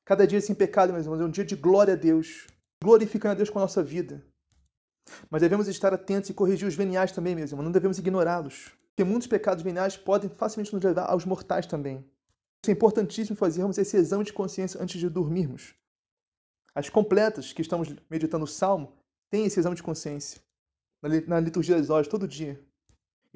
[0.04, 2.46] Cada dia sem pecado, meus irmãos, é um dia de glória a Deus.
[2.80, 4.24] Glorificando a Deus com a nossa vida.
[5.28, 7.64] Mas devemos estar atentos e corrigir os veniais também, meus irmãos.
[7.64, 8.70] Não devemos ignorá-los.
[8.90, 12.08] Porque muitos pecados veniais podem facilmente nos levar aos mortais também.
[12.64, 15.74] É importantíssimo fazermos esse exame de consciência antes de dormirmos.
[16.72, 18.92] As completas que estamos meditando o Salmo
[19.28, 20.40] têm esse exame de consciência.
[21.26, 22.64] Na liturgia das horas, todo dia.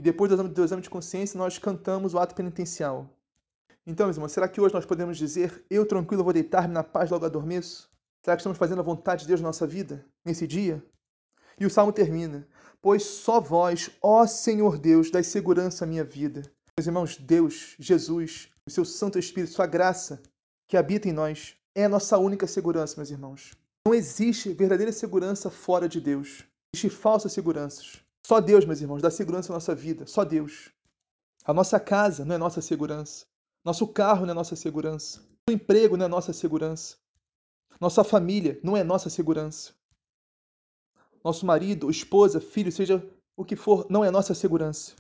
[0.03, 3.09] E depois do exame, do exame de consciência, nós cantamos o ato penitencial.
[3.87, 7.09] Então, meus irmãos, será que hoje nós podemos dizer: Eu tranquilo vou deitar-me na paz
[7.09, 7.89] logo adormeço?
[8.21, 10.85] Será que estamos fazendo a vontade de Deus na nossa vida, nesse dia?
[11.57, 12.49] E o salmo termina:
[12.81, 16.43] Pois só vós, ó Senhor Deus, dai segurança à minha vida.
[16.77, 20.21] Meus irmãos, Deus, Jesus, o seu Santo Espírito, sua graça
[20.67, 23.53] que habita em nós, é a nossa única segurança, meus irmãos.
[23.87, 26.43] Não existe verdadeira segurança fora de Deus.
[26.75, 28.02] Existem falsas seguranças.
[28.25, 30.07] Só Deus, meus irmãos, dá segurança à nossa vida.
[30.07, 30.71] Só Deus.
[31.45, 33.27] A nossa casa não é nossa segurança.
[33.65, 35.19] Nosso carro não é nossa segurança.
[35.19, 36.97] Nosso emprego não é nossa segurança.
[37.81, 39.73] Nossa família não é nossa segurança.
[41.25, 43.05] Nosso marido, esposa, filho, seja
[43.37, 44.95] o que for, não é nossa segurança.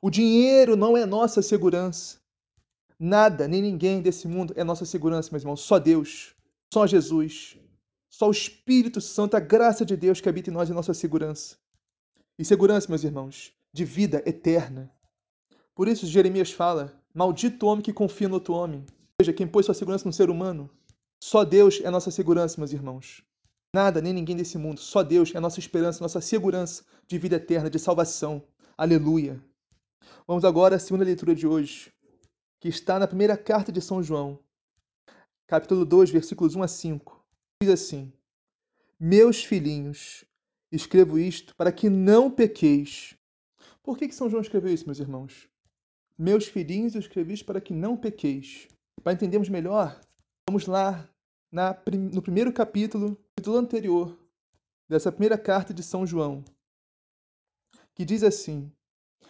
[0.00, 2.18] O dinheiro não é nossa segurança.
[2.98, 5.60] Nada, nem ninguém desse mundo é nossa segurança, meus irmãos.
[5.60, 6.34] Só Deus.
[6.72, 7.58] Só Jesus.
[8.10, 11.56] Só o Espírito Santo, a graça de Deus que habita em nós é nossa segurança.
[12.36, 14.92] E segurança, meus irmãos, de vida eterna.
[15.72, 18.84] Por isso Jeremias fala: Maldito homem que confia no outro homem.
[19.20, 20.68] Seja, quem pôs sua segurança no ser humano.
[21.22, 23.22] Só Deus é nossa segurança, meus irmãos.
[23.72, 24.80] Nada, nem ninguém desse mundo.
[24.80, 28.42] Só Deus é nossa esperança, nossa segurança de vida eterna, de salvação.
[28.76, 29.40] Aleluia.
[30.26, 31.92] Vamos agora à segunda leitura de hoje,
[32.58, 34.40] que está na primeira carta de São João,
[35.46, 37.24] capítulo 2, versículos 1 a 5.
[37.62, 38.12] Diz assim:
[38.98, 40.24] Meus filhinhos,
[40.76, 43.14] escrevo isto para que não pequeis.
[43.82, 45.48] Por que, que São João escreveu isso, meus irmãos?
[46.18, 48.68] Meus filhinhos, eu escrevi isto para que não pequeis.
[49.02, 50.00] Para entendermos melhor,
[50.48, 51.08] vamos lá
[51.50, 51.76] na,
[52.12, 54.18] no primeiro capítulo, capítulo anterior
[54.88, 56.44] dessa primeira carta de São João,
[57.94, 58.70] que diz assim: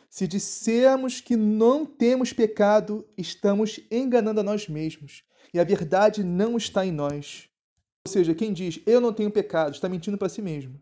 [0.09, 6.57] Se dissermos que não temos pecado, estamos enganando a nós mesmos, e a verdade não
[6.57, 7.49] está em nós.
[8.07, 10.81] Ou seja, quem diz eu não tenho pecado está mentindo para si mesmo.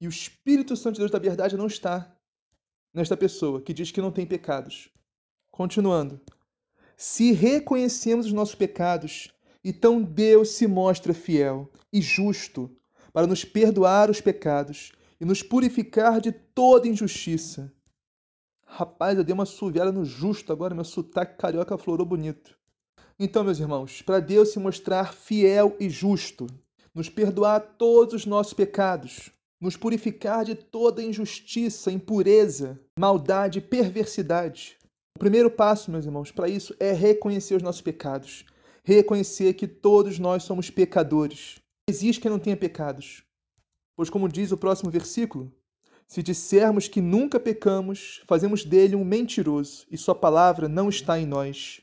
[0.00, 2.14] E o Espírito Santo de Deus da verdade não está
[2.94, 4.88] nesta pessoa que diz que não tem pecados.
[5.50, 6.20] Continuando.
[6.96, 9.32] Se reconhecemos os nossos pecados,
[9.64, 12.70] então Deus se mostra fiel e justo
[13.12, 17.72] para nos perdoar os pecados e nos purificar de toda injustiça.
[18.64, 22.56] Rapaz, eu dei uma suviada no justo agora, meu sotaque carioca florou bonito.
[23.18, 26.46] Então, meus irmãos, para Deus se mostrar fiel e justo,
[26.94, 34.76] nos perdoar todos os nossos pecados, nos purificar de toda injustiça, impureza, maldade perversidade.
[35.16, 38.44] O primeiro passo, meus irmãos, para isso é reconhecer os nossos pecados,
[38.84, 41.56] reconhecer que todos nós somos pecadores.
[41.88, 43.24] Existe quem não tenha pecados.
[43.96, 45.52] Pois, como diz o próximo versículo,
[46.06, 51.26] se dissermos que nunca pecamos, fazemos dele um mentiroso e sua palavra não está em
[51.26, 51.80] nós.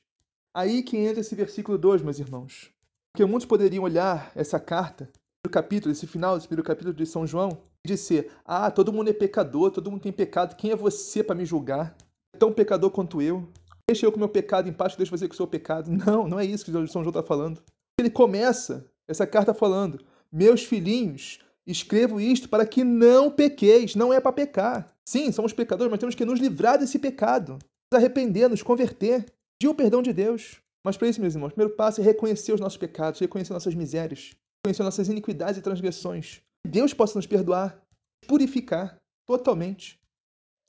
[0.53, 2.71] Aí que entra esse versículo 2, meus irmãos.
[3.11, 5.11] Porque muitos poderiam olhar essa carta,
[5.55, 9.13] capítulo, esse final desse primeiro capítulo de São João, e dizer: Ah, todo mundo é
[9.13, 11.95] pecador, todo mundo tem pecado, quem é você para me julgar?
[12.35, 13.47] É tão pecador quanto eu.
[13.89, 15.89] Deixa eu com meu pecado em paz, deixa você com o seu pecado.
[16.05, 17.61] Não, não é isso que São João está falando.
[17.97, 23.95] Ele começa essa carta falando: Meus filhinhos, escrevo isto para que não pequeis.
[23.95, 24.93] Não é para pecar.
[25.07, 27.53] Sim, somos pecadores, mas temos que nos livrar desse pecado.
[27.53, 29.25] Nos arrepender, nos converter
[29.57, 30.57] pedir o perdão de Deus.
[30.83, 33.73] Mas para isso, meus irmãos, o primeiro passo é reconhecer os nossos pecados, reconhecer nossas
[33.73, 36.41] misérias, reconhecer nossas iniquidades e transgressões.
[36.65, 37.79] Deus possa nos perdoar,
[38.27, 39.99] purificar totalmente,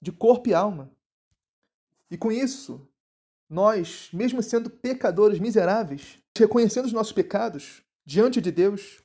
[0.03, 0.91] de corpo e alma.
[2.11, 2.87] E com isso,
[3.49, 9.03] nós, mesmo sendo pecadores miseráveis, reconhecendo os nossos pecados diante de Deus.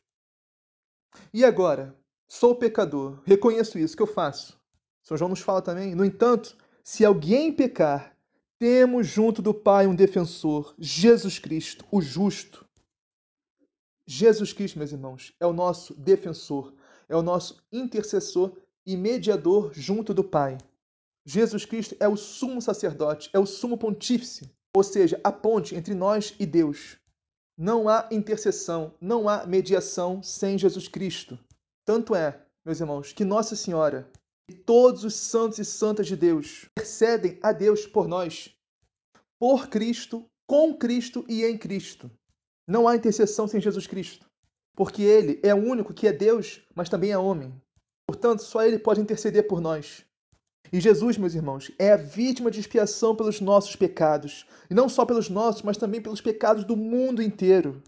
[1.34, 1.96] E agora,
[2.28, 4.60] sou pecador, reconheço isso, que eu faço?
[5.02, 8.16] São João nos fala também, no entanto, se alguém pecar,
[8.60, 12.66] temos junto do Pai um defensor, Jesus Cristo, o justo.
[14.14, 16.74] Jesus Cristo, meus irmãos, é o nosso defensor,
[17.08, 18.52] é o nosso intercessor
[18.86, 20.58] e mediador junto do Pai.
[21.26, 25.96] Jesus Cristo é o sumo sacerdote, é o sumo pontífice, ou seja, a ponte entre
[25.96, 26.98] nós e Deus.
[27.58, 31.40] Não há intercessão, não há mediação sem Jesus Cristo.
[31.86, 34.12] Tanto é, meus irmãos, que Nossa Senhora
[34.50, 38.54] e todos os santos e santas de Deus intercedem a Deus por nós,
[39.40, 42.12] por Cristo, com Cristo e em Cristo.
[42.72, 44.26] Não há intercessão sem Jesus Cristo,
[44.78, 47.54] porque Ele é o único que é Deus, mas também é homem.
[48.08, 50.06] Portanto, só Ele pode interceder por nós.
[50.72, 55.06] E Jesus, meus irmãos, é a vítima de expiação pelos nossos pecados, e não só
[55.06, 57.84] pelos nossos, mas também pelos pecados do mundo inteiro.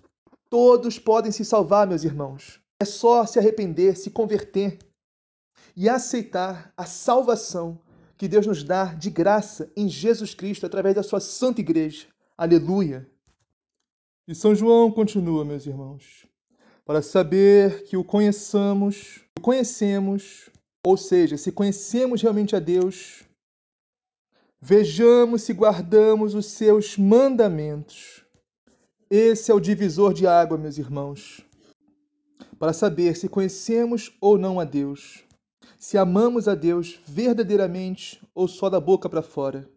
[0.50, 2.60] Todos podem se salvar, meus irmãos.
[2.78, 4.80] É só se arrepender, se converter
[5.78, 7.80] e aceitar a salvação
[8.18, 12.06] que Deus nos dá de graça em Jesus Cristo através da sua santa igreja.
[12.38, 13.13] Aleluia!
[14.28, 16.26] E São João continua, meus irmãos,
[16.86, 20.50] para saber que o conheçamos, o conhecemos,
[20.86, 23.24] ou seja, se conhecemos realmente a Deus,
[24.62, 28.26] vejamos se guardamos os seus mandamentos.
[29.10, 31.42] Esse é o divisor de água, meus irmãos,
[32.58, 35.24] para saber se conhecemos ou não a Deus
[35.84, 39.70] se amamos a Deus verdadeiramente ou só da boca para fora.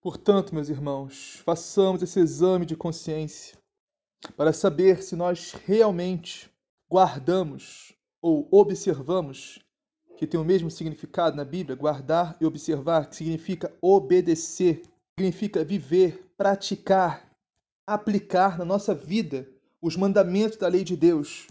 [0.00, 3.58] Portanto, meus irmãos, façamos esse exame de consciência
[4.34, 6.50] para saber se nós realmente
[6.90, 9.58] guardamos ou observamos,
[10.16, 14.82] que tem o mesmo significado na Bíblia, guardar e observar, que significa obedecer,
[15.18, 17.30] significa viver, praticar,
[17.86, 19.46] aplicar na nossa vida
[19.82, 21.46] os mandamentos da lei de Deus.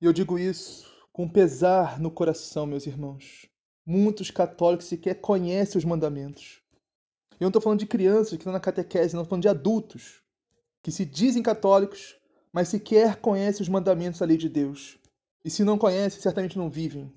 [0.00, 3.51] E eu digo isso com pesar no coração, meus irmãos.
[3.84, 6.62] Muitos católicos sequer conhecem os mandamentos.
[7.32, 10.22] Eu não estou falando de crianças que estão na catequese, não estou falando de adultos
[10.82, 12.16] que se dizem católicos,
[12.52, 14.98] mas sequer conhecem os mandamentos da lei de Deus.
[15.44, 17.12] E se não conhecem, certamente não vivem.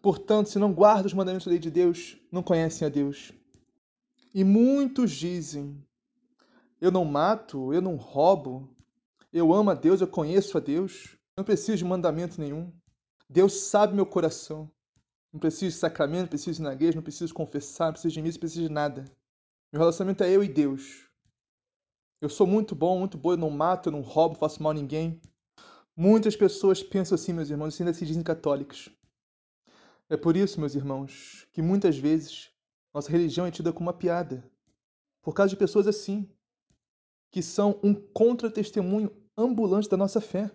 [0.00, 3.32] Portanto, se não guardam os mandamentos da lei de Deus, não conhecem a Deus.
[4.32, 5.80] E muitos dizem:
[6.80, 8.68] Eu não mato, eu não roubo,
[9.32, 12.72] eu amo a Deus, eu conheço a Deus, não preciso de mandamento nenhum.
[13.28, 14.70] Deus sabe meu coração.
[15.34, 18.22] Não preciso de sacramento, não preciso ir na igreja, não preciso confessar, não preciso de
[18.22, 19.04] missa, não preciso de nada.
[19.72, 21.08] Meu relacionamento é eu e Deus.
[22.20, 24.74] Eu sou muito bom, muito bom, eu não mato, eu não roubo, faço mal a
[24.74, 25.20] ninguém.
[25.96, 28.88] Muitas pessoas pensam assim, meus irmãos, e ainda se dizem católicos.
[30.08, 32.52] É por isso, meus irmãos, que muitas vezes
[32.94, 34.48] nossa religião é tida como uma piada.
[35.20, 36.30] Por causa de pessoas assim,
[37.32, 40.48] que são um contra-testemunho ambulante da nossa fé.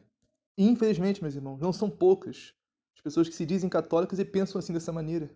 [0.57, 2.53] E, infelizmente, meus irmãos, não são poucas
[2.95, 5.29] as pessoas que se dizem católicas e pensam assim dessa maneira.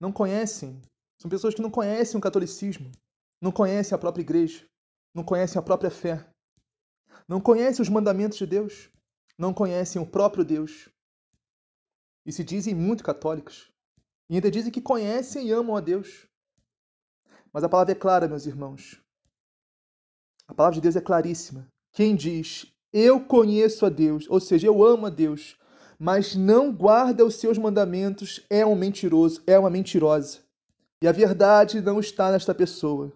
[0.00, 0.80] Não conhecem,
[1.20, 2.90] são pessoas que não conhecem o catolicismo,
[3.40, 4.66] não conhecem a própria igreja,
[5.14, 6.28] não conhecem a própria fé,
[7.28, 8.90] não conhecem os mandamentos de Deus,
[9.38, 10.88] não conhecem o próprio Deus.
[12.26, 13.70] E se dizem muito católicos.
[14.28, 16.26] E ainda dizem que conhecem e amam a Deus.
[17.52, 19.00] Mas a palavra é clara, meus irmãos.
[20.48, 21.68] A palavra de Deus é claríssima.
[21.92, 25.56] Quem diz, eu conheço a Deus, ou seja, eu amo a Deus,
[25.98, 30.40] mas não guarda os seus mandamentos, é um mentiroso, é uma mentirosa.
[31.02, 33.12] E a verdade não está nesta pessoa.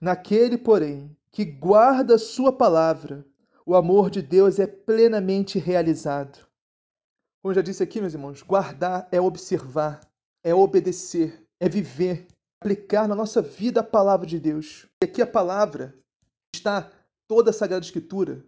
[0.00, 3.24] Naquele, porém, que guarda sua palavra,
[3.64, 6.38] o amor de Deus é plenamente realizado.
[7.42, 10.00] Como eu já disse aqui, meus irmãos, guardar é observar,
[10.42, 12.26] é obedecer, é viver,
[12.60, 14.86] aplicar na nossa vida a palavra de Deus.
[15.02, 15.94] E aqui a palavra
[16.54, 16.90] está
[17.26, 18.44] toda a Sagrada Escritura,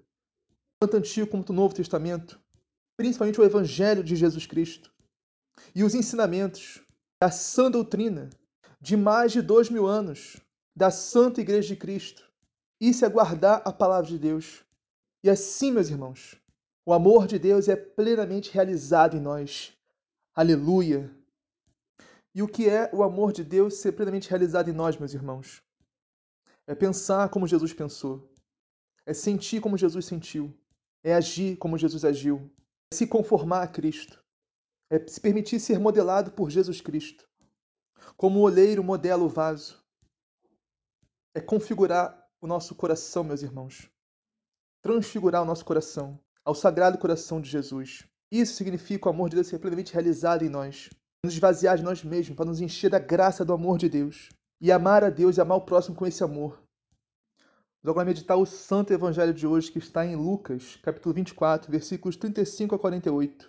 [0.80, 2.38] tanto Antigo no Novo Testamento,
[2.96, 4.92] principalmente o Evangelho de Jesus Cristo
[5.74, 6.80] e os ensinamentos
[7.20, 8.28] da sã doutrina
[8.80, 10.36] de mais de dois mil anos
[10.74, 12.30] da Santa Igreja de Cristo.
[12.80, 14.64] Isso é guardar a palavra de Deus.
[15.22, 16.36] E assim, meus irmãos,
[16.84, 19.72] o amor de Deus é plenamente realizado em nós.
[20.34, 21.08] Aleluia!
[22.34, 25.62] E o que é o amor de Deus ser plenamente realizado em nós, meus irmãos?
[26.66, 28.28] É pensar como Jesus pensou.
[29.04, 30.52] É sentir como Jesus sentiu.
[31.04, 32.50] É agir como Jesus agiu.
[32.92, 34.22] Se conformar a Cristo.
[34.90, 37.26] É se permitir ser modelado por Jesus Cristo.
[38.16, 39.82] Como o oleiro modela o vaso.
[41.34, 43.90] É configurar o nosso coração, meus irmãos.
[44.82, 48.04] Transfigurar o nosso coração ao Sagrado Coração de Jesus.
[48.30, 50.90] Isso significa o amor de Deus ser plenamente realizado em nós,
[51.24, 54.28] nos esvaziar de nós mesmos, para nos encher da graça do amor de Deus
[54.60, 56.62] e amar a Deus e amar o próximo com esse amor.
[57.84, 62.14] Vamos agora meditar o Santo Evangelho de hoje, que está em Lucas, capítulo 24, versículos
[62.14, 63.48] 35 a 48.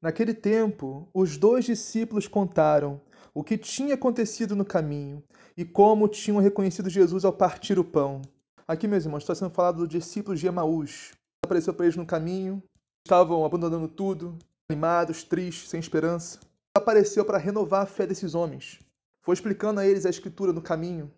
[0.00, 3.02] Naquele tempo, os dois discípulos contaram
[3.34, 5.22] o que tinha acontecido no caminho
[5.58, 8.22] e como tinham reconhecido Jesus ao partir o pão.
[8.66, 11.12] Aqui, meus irmãos, está sendo falado dos discípulos de Emaús,
[11.44, 12.62] apareceu para eles no caminho,
[13.06, 14.38] estavam abandonando tudo,
[14.70, 16.40] animados, tristes, sem esperança.
[16.74, 18.78] Apareceu para renovar a fé desses homens.
[19.20, 21.12] Foi explicando a eles a escritura no caminho.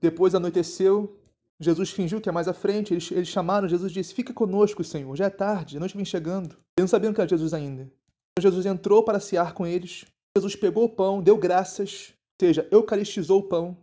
[0.00, 1.18] Depois anoiteceu,
[1.58, 5.14] Jesus fingiu que é mais à frente, eles, eles chamaram, Jesus disse, fica conosco, Senhor,
[5.16, 6.52] já é tarde, a noite vem chegando.
[6.78, 7.82] Eles não sabiam que era Jesus ainda.
[7.82, 10.04] Então, Jesus entrou para cear com eles,
[10.36, 13.76] Jesus pegou o pão, deu graças, ou seja, eucaristizou o pão,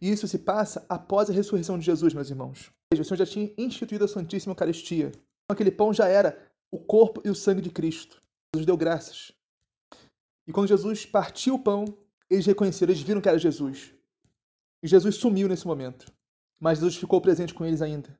[0.00, 3.52] e isso se passa após a ressurreição de Jesus, meus irmãos o Senhor já tinha
[3.56, 5.08] instituído a Santíssima Eucaristia.
[5.08, 6.38] Então, aquele pão já era
[6.70, 8.22] o corpo e o sangue de Cristo.
[8.54, 9.32] Jesus deu graças.
[10.46, 11.84] E quando Jesus partiu o pão,
[12.28, 13.92] eles reconheceram, eles viram que era Jesus.
[14.84, 16.12] E Jesus sumiu nesse momento.
[16.60, 18.10] Mas Jesus ficou presente com eles ainda.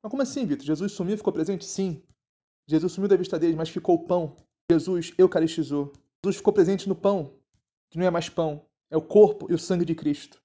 [0.00, 0.64] Mas como assim, Vitor?
[0.64, 1.64] Jesus sumiu e ficou presente?
[1.64, 2.00] Sim.
[2.68, 4.36] Jesus sumiu da vista deles, mas ficou o pão.
[4.70, 5.92] Jesus eucaristizou.
[6.24, 7.32] Jesus ficou presente no pão,
[7.90, 10.40] que não é mais pão, é o corpo e o sangue de Cristo.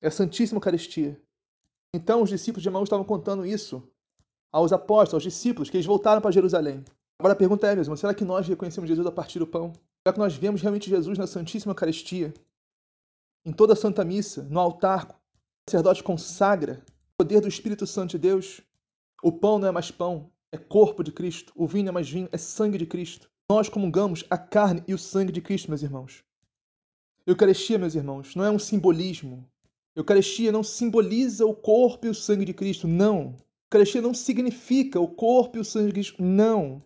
[0.00, 1.20] É a Santíssima Eucaristia.
[1.92, 3.82] Então os discípulos de Emaús estavam contando isso
[4.52, 6.84] aos apóstolos, aos discípulos, que eles voltaram para Jerusalém.
[7.18, 9.72] Agora a pergunta é mesmo, será que nós reconhecemos Jesus a partir do pão?
[10.06, 12.32] Será que nós vemos realmente Jesus na Santíssima Eucaristia?
[13.44, 16.82] Em toda a Santa Missa, no altar, o sacerdote consagra
[17.12, 18.60] o poder do Espírito Santo de Deus.
[19.22, 21.52] O pão não é mais pão, é corpo de Cristo.
[21.54, 23.30] O vinho não é mais vinho, é sangue de Cristo.
[23.48, 26.24] Nós comungamos a carne e o sangue de Cristo, meus irmãos.
[27.26, 29.48] Eucaristia, meus irmãos, não é um simbolismo,
[29.96, 33.38] Eucaristia não simboliza o corpo e o sangue de Cristo, não.
[33.66, 36.82] Eucaristia não significa o corpo e o sangue de Cristo, não.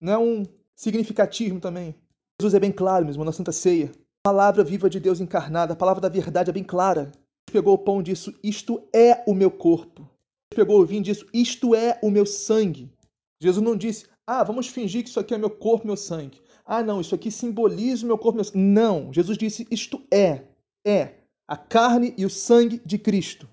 [0.00, 0.42] Não é um
[0.74, 1.94] significativismo também.
[2.40, 3.92] Jesus é bem claro mesmo na Santa Ceia.
[4.26, 7.12] Palavra viva de Deus encarnada, a palavra da verdade é bem clara.
[7.52, 10.08] Pegou o pão e disse: Isto é o meu corpo.
[10.48, 12.90] Pegou o vinho e disse: Isto é o meu sangue.
[13.38, 16.40] Jesus não disse: Ah, vamos fingir que isso aqui é meu corpo, meu sangue.
[16.64, 18.56] Ah, não, isso aqui simboliza o meu corpo, meu sangue.
[18.60, 20.44] Não, Jesus disse: Isto é,
[20.86, 21.16] é
[21.46, 23.46] a carne e o sangue de Cristo.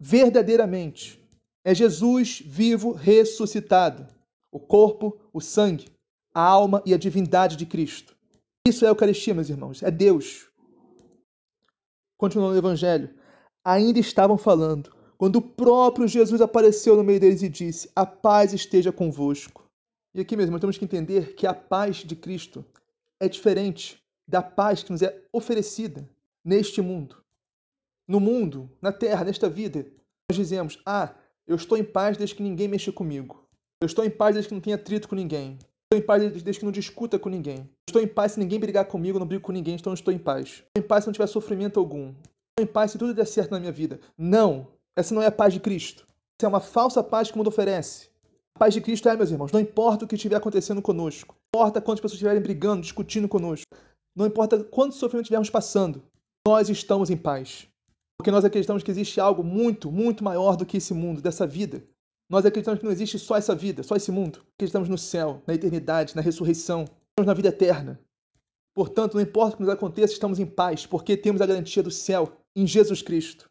[0.00, 1.20] Verdadeiramente,
[1.64, 4.08] é Jesus vivo ressuscitado,
[4.50, 5.86] o corpo, o sangue,
[6.34, 8.15] a alma e a divindade de Cristo.
[8.66, 10.48] Isso é a Eucaristia, meus irmãos, é Deus.
[12.18, 13.14] Continuando o Evangelho,
[13.64, 18.52] ainda estavam falando quando o próprio Jesus apareceu no meio deles e disse: A paz
[18.52, 19.64] esteja convosco.
[20.14, 22.64] E aqui mesmo, temos que entender que a paz de Cristo
[23.20, 26.08] é diferente da paz que nos é oferecida
[26.44, 27.24] neste mundo
[28.08, 29.84] no mundo, na terra, nesta vida,
[30.30, 31.14] nós dizemos: ah,
[31.46, 33.44] Eu estou em paz desde que ninguém mexa comigo.
[33.80, 35.58] Eu estou em paz desde que não tenha atrito com ninguém.
[35.86, 37.70] Estou em paz desde que não discuta com ninguém.
[37.88, 40.48] Estou em paz se ninguém brigar comigo, não brigo com ninguém, então estou em paz.
[40.48, 42.08] Estou em paz se não tiver sofrimento algum.
[42.08, 44.00] Estou em paz se tudo der certo na minha vida.
[44.18, 44.66] Não!
[44.96, 46.04] Essa não é a paz de Cristo.
[46.36, 48.08] Essa é uma falsa paz que o mundo oferece.
[48.56, 51.36] A paz de Cristo é, meus irmãos, não importa o que estiver acontecendo conosco.
[51.54, 53.66] Não importa quantas pessoas estiverem brigando, discutindo conosco.
[54.16, 56.02] Não importa quanto sofrimento estivermos passando.
[56.44, 57.68] Nós estamos em paz.
[58.18, 61.84] Porque nós acreditamos que existe algo muito, muito maior do que esse mundo, dessa vida.
[62.28, 64.44] Nós acreditamos que não existe só essa vida, só esse mundo.
[64.54, 66.84] Acreditamos no céu, na eternidade, na ressurreição.
[66.84, 68.00] Estamos na vida eterna.
[68.74, 71.90] Portanto, não importa o que nos aconteça, estamos em paz, porque temos a garantia do
[71.90, 73.48] céu em Jesus Cristo.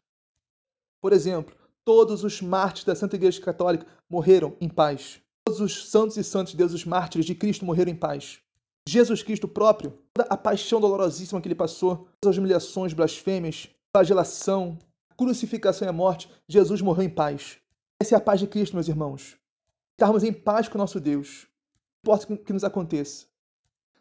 [1.02, 5.22] Por exemplo, todos os mártires da Santa Igreja Católica morreram em paz.
[5.46, 8.40] Todos os santos e santos de Deus, os mártires de Cristo, morreram em paz.
[8.88, 14.78] Jesus Cristo próprio, toda a paixão dolorosíssima que ele passou, todas as humilhações, blasfêmias, flagelação,
[15.18, 17.58] crucificação e a morte, Jesus morreu em paz.
[18.06, 19.36] Essa é a paz de Cristo, meus irmãos.
[19.94, 21.48] Estarmos em paz com o nosso Deus.
[22.04, 23.26] Importa o que nos aconteça.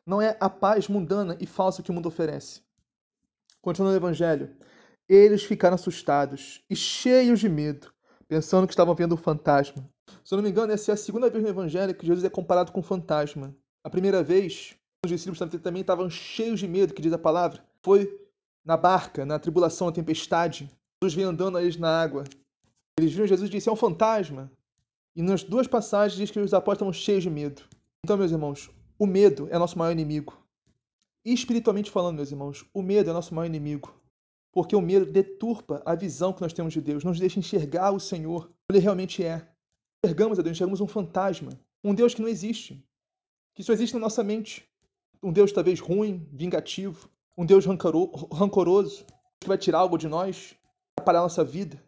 [0.05, 2.61] Não é a paz mundana e falsa que o mundo oferece.
[3.63, 4.55] Continuando o Evangelho.
[5.09, 7.91] Eles ficaram assustados e cheios de medo,
[8.29, 9.89] pensando que estavam vendo um fantasma.
[10.23, 12.29] Se eu não me engano, essa é a segunda vez no Evangelho que Jesus é
[12.29, 13.57] comparado com um fantasma.
[13.83, 17.65] A primeira vez, os discípulos também estavam cheios de medo, que diz a palavra.
[17.83, 18.21] Foi
[18.63, 20.71] na barca, na tribulação, na tempestade.
[21.03, 22.25] Jesus veio andando a eles na água.
[22.99, 24.51] Eles viram Jesus e disse, é um fantasma.
[25.17, 27.63] E nas duas passagens diz que os apóstolos estavam cheios de medo.
[28.05, 30.37] Então, meus irmãos, o medo é nosso maior inimigo.
[31.25, 33.95] E espiritualmente falando, meus irmãos, o medo é nosso maior inimigo.
[34.53, 37.91] Porque o medo deturpa a visão que nós temos de Deus, não nos deixa enxergar
[37.91, 39.49] o Senhor como Ele realmente é.
[40.05, 42.87] Enxergamos a Deus, enxergamos um fantasma, um Deus que não existe,
[43.55, 44.69] que só existe na nossa mente.
[45.23, 49.07] Um Deus talvez ruim, vingativo, um Deus rancoroso,
[49.41, 50.55] que vai tirar algo de nós,
[50.97, 51.83] atrapalhar a nossa vida.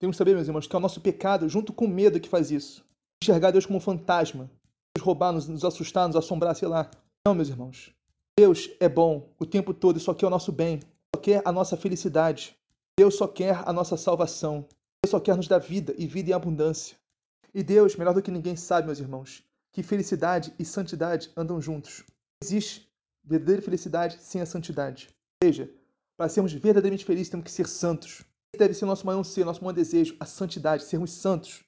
[0.00, 2.28] Temos que saber, meus irmãos, que é o nosso pecado, junto com o medo, que
[2.28, 2.82] faz isso.
[3.22, 4.50] Enxergar Deus como um fantasma,
[4.96, 6.90] nos roubar, nos, nos assustar, nos assombrar, sei lá.
[7.26, 7.94] Não, meus irmãos.
[8.38, 10.80] Deus é bom o tempo todo, isso aqui é o nosso bem,
[11.14, 12.56] só quer a nossa felicidade.
[12.98, 14.66] Deus só quer a nossa salvação.
[15.04, 16.96] Deus só quer nos dar vida e vida em abundância.
[17.52, 22.04] E Deus, melhor do que ninguém sabe, meus irmãos, que felicidade e santidade andam juntos.
[22.06, 22.90] Não existe
[23.22, 25.08] verdadeira felicidade sem a santidade.
[25.42, 25.70] Ou seja,
[26.16, 28.24] para sermos verdadeiramente felizes, temos que ser santos
[28.56, 31.62] deve ser nosso maior ser, nosso maior desejo, a santidade, sermos santos.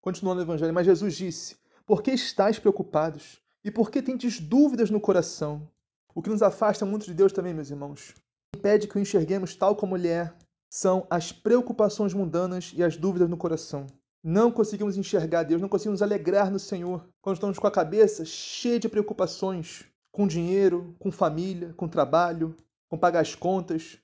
[0.00, 1.56] Continuando o Evangelho, mas Jesus disse:
[1.86, 3.40] Por que estáis preocupados?
[3.64, 5.66] E por que tendes dúvidas no coração?
[6.14, 8.14] O que nos afasta muito de Deus também, meus irmãos,
[8.54, 10.32] impede que o enxerguemos tal como Ele é,
[10.68, 13.86] são as preocupações mundanas e as dúvidas no coração.
[14.22, 18.78] Não conseguimos enxergar Deus, não conseguimos alegrar no Senhor quando estamos com a cabeça cheia
[18.78, 22.56] de preocupações com dinheiro, com família, com trabalho,
[22.88, 23.98] com pagar as contas,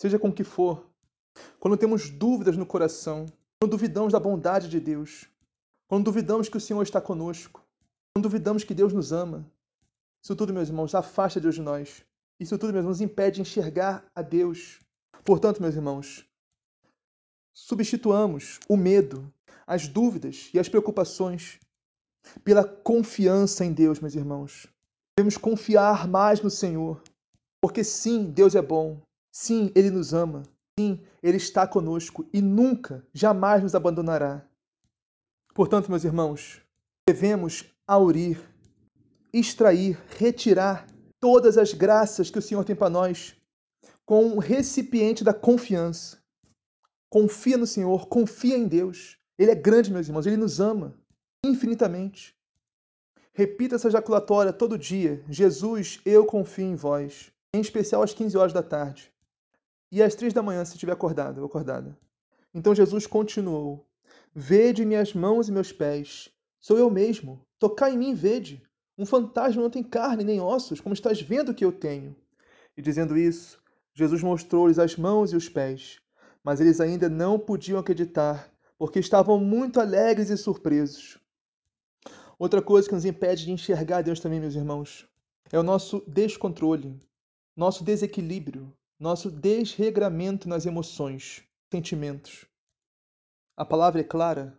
[0.00, 0.86] seja com o que for,
[1.58, 3.26] quando temos dúvidas no coração,
[3.60, 5.28] quando duvidamos da bondade de Deus,
[5.86, 7.62] quando duvidamos que o Senhor está conosco,
[8.14, 9.44] quando duvidamos que Deus nos ama,
[10.24, 12.02] isso tudo, meus irmãos, afasta Deus de nós.
[12.38, 14.80] Isso tudo, meus irmãos, impede de enxergar a Deus.
[15.22, 16.26] Portanto, meus irmãos,
[17.52, 19.30] substituamos o medo,
[19.66, 21.60] as dúvidas e as preocupações
[22.42, 24.66] pela confiança em Deus, meus irmãos.
[25.18, 27.02] Devemos confiar mais no Senhor,
[27.60, 28.98] porque sim, Deus é bom,
[29.32, 30.42] Sim, Ele nos ama.
[30.78, 34.44] Sim, Ele está conosco e nunca, jamais nos abandonará.
[35.54, 36.60] Portanto, meus irmãos,
[37.08, 38.40] devemos aurir,
[39.32, 40.86] extrair, retirar
[41.20, 43.36] todas as graças que o Senhor tem para nós
[44.06, 46.18] com um recipiente da confiança.
[47.08, 49.16] Confia no Senhor, confia em Deus.
[49.38, 50.98] Ele é grande, meus irmãos, ele nos ama
[51.44, 52.36] infinitamente.
[53.32, 55.24] Repita essa ejaculatória todo dia.
[55.28, 57.32] Jesus, eu confio em vós.
[57.54, 59.12] Em especial às 15 horas da tarde.
[59.92, 61.98] E às três da manhã, se estiver acordado acordada.
[62.54, 63.86] Então Jesus continuou:
[64.34, 66.30] Vede minhas mãos e meus pés.
[66.60, 67.44] Sou eu mesmo.
[67.58, 68.62] Tocai em mim vede.
[68.96, 72.14] Um fantasma não tem carne nem ossos, como estás vendo que eu tenho.
[72.76, 73.60] E dizendo isso,
[73.94, 76.00] Jesus mostrou-lhes as mãos e os pés.
[76.44, 81.18] Mas eles ainda não podiam acreditar, porque estavam muito alegres e surpresos.
[82.38, 85.06] Outra coisa que nos impede de enxergar Deus também, meus irmãos,
[85.52, 86.98] é o nosso descontrole,
[87.56, 91.42] nosso desequilíbrio, nosso desregramento nas emoções,
[91.72, 92.44] sentimentos.
[93.56, 94.56] A palavra é clara.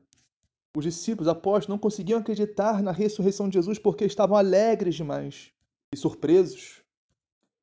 [0.75, 5.51] Os discípulos apóstolos não conseguiam acreditar na ressurreição de Jesus porque estavam alegres demais
[5.93, 6.81] e surpresos.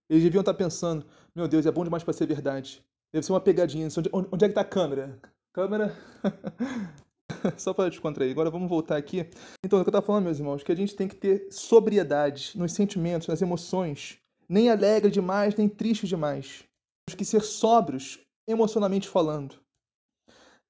[0.09, 1.05] Eles deviam estar pensando:
[1.35, 2.85] meu Deus, é bom demais para ser verdade.
[3.13, 3.87] Deve ser uma pegadinha.
[3.87, 5.19] Onde, onde é que está a câmera?
[5.53, 5.97] Câmera.
[7.57, 8.31] Só para descontrair.
[8.31, 9.29] Agora vamos voltar aqui.
[9.65, 12.53] Então, o que eu estava falando, meus irmãos, que a gente tem que ter sobriedade
[12.57, 14.19] nos sentimentos, nas emoções.
[14.49, 16.68] Nem alegre demais, nem triste demais.
[17.15, 19.61] Que ser sóbrios, emocionalmente falando.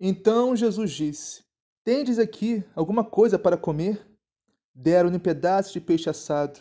[0.00, 1.42] Então Jesus disse:
[1.84, 4.06] Tendes aqui alguma coisa para comer?
[4.74, 6.60] Deram-lhe um pedaço de peixe assado.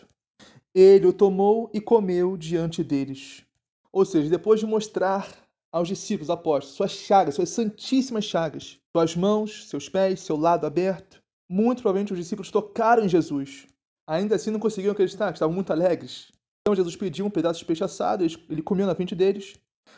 [0.73, 3.43] Ele o tomou e comeu diante deles.
[3.91, 5.27] Ou seja, depois de mostrar
[5.71, 11.21] aos discípulos, apóstolos, suas chagas, suas santíssimas chagas, suas mãos, seus pés, seu lado aberto,
[11.49, 13.67] muito provavelmente os discípulos tocaram em Jesus.
[14.07, 16.31] Ainda assim não conseguiam acreditar, estavam muito alegres.
[16.61, 19.53] Então Jesus pediu um pedaço de peixe assado, ele comeu na frente deles.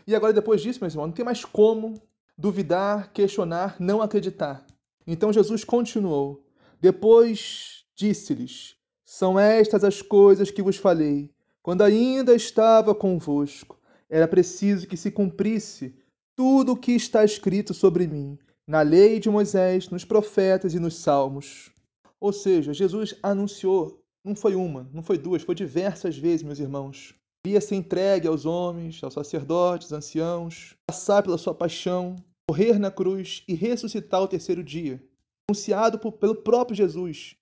[0.06, 2.02] E agora, depois disso, meus irmãos, não tem mais como
[2.38, 4.66] duvidar, questionar, não acreditar.
[5.06, 6.43] Então Jesus continuou.
[6.80, 11.32] Depois disse-lhes: São estas as coisas que vos falei,
[11.62, 13.78] quando ainda estava convosco.
[14.10, 15.93] Era preciso que se cumprisse
[16.36, 20.95] tudo o que está escrito sobre mim, na lei de Moisés, nos profetas e nos
[20.95, 21.70] salmos.
[22.20, 27.14] Ou seja, Jesus anunciou, não foi uma, não foi duas, foi diversas vezes, meus irmãos.
[27.48, 32.16] Ia ser entregue aos homens, aos sacerdotes, anciãos, passar pela sua paixão,
[32.50, 35.02] morrer na cruz e ressuscitar ao terceiro dia,
[35.50, 37.36] anunciado por, pelo próprio Jesus.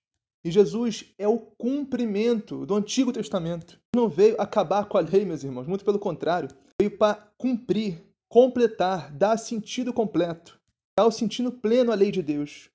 [0.44, 3.80] E Jesus é o cumprimento do Antigo Testamento.
[3.94, 6.48] Não veio acabar com a lei, meus irmãos, muito pelo contrário.
[6.80, 10.60] Veio para cumprir, completar, dar sentido completo,
[10.96, 12.70] dar o sentido pleno à lei de Deus.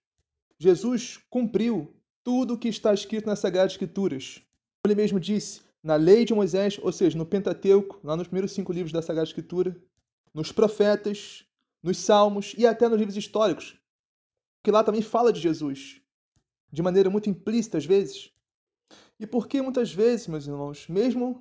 [0.59, 4.41] Jesus cumpriu tudo o que está escrito nas Sagradas Escrituras.
[4.85, 8.71] Ele mesmo disse, na lei de Moisés, ou seja, no Pentateuco, lá nos primeiros cinco
[8.71, 9.75] livros da Sagrada Escritura,
[10.33, 11.45] nos profetas,
[11.83, 13.77] nos salmos e até nos livros históricos,
[14.63, 16.01] que lá também fala de Jesus
[16.73, 18.31] de maneira muito implícita às vezes.
[19.19, 21.39] E por que muitas vezes, meus irmãos, mesmo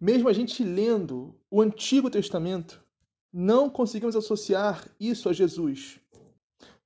[0.00, 2.84] mesmo a gente lendo o Antigo Testamento,
[3.32, 6.00] não conseguimos associar isso a Jesus?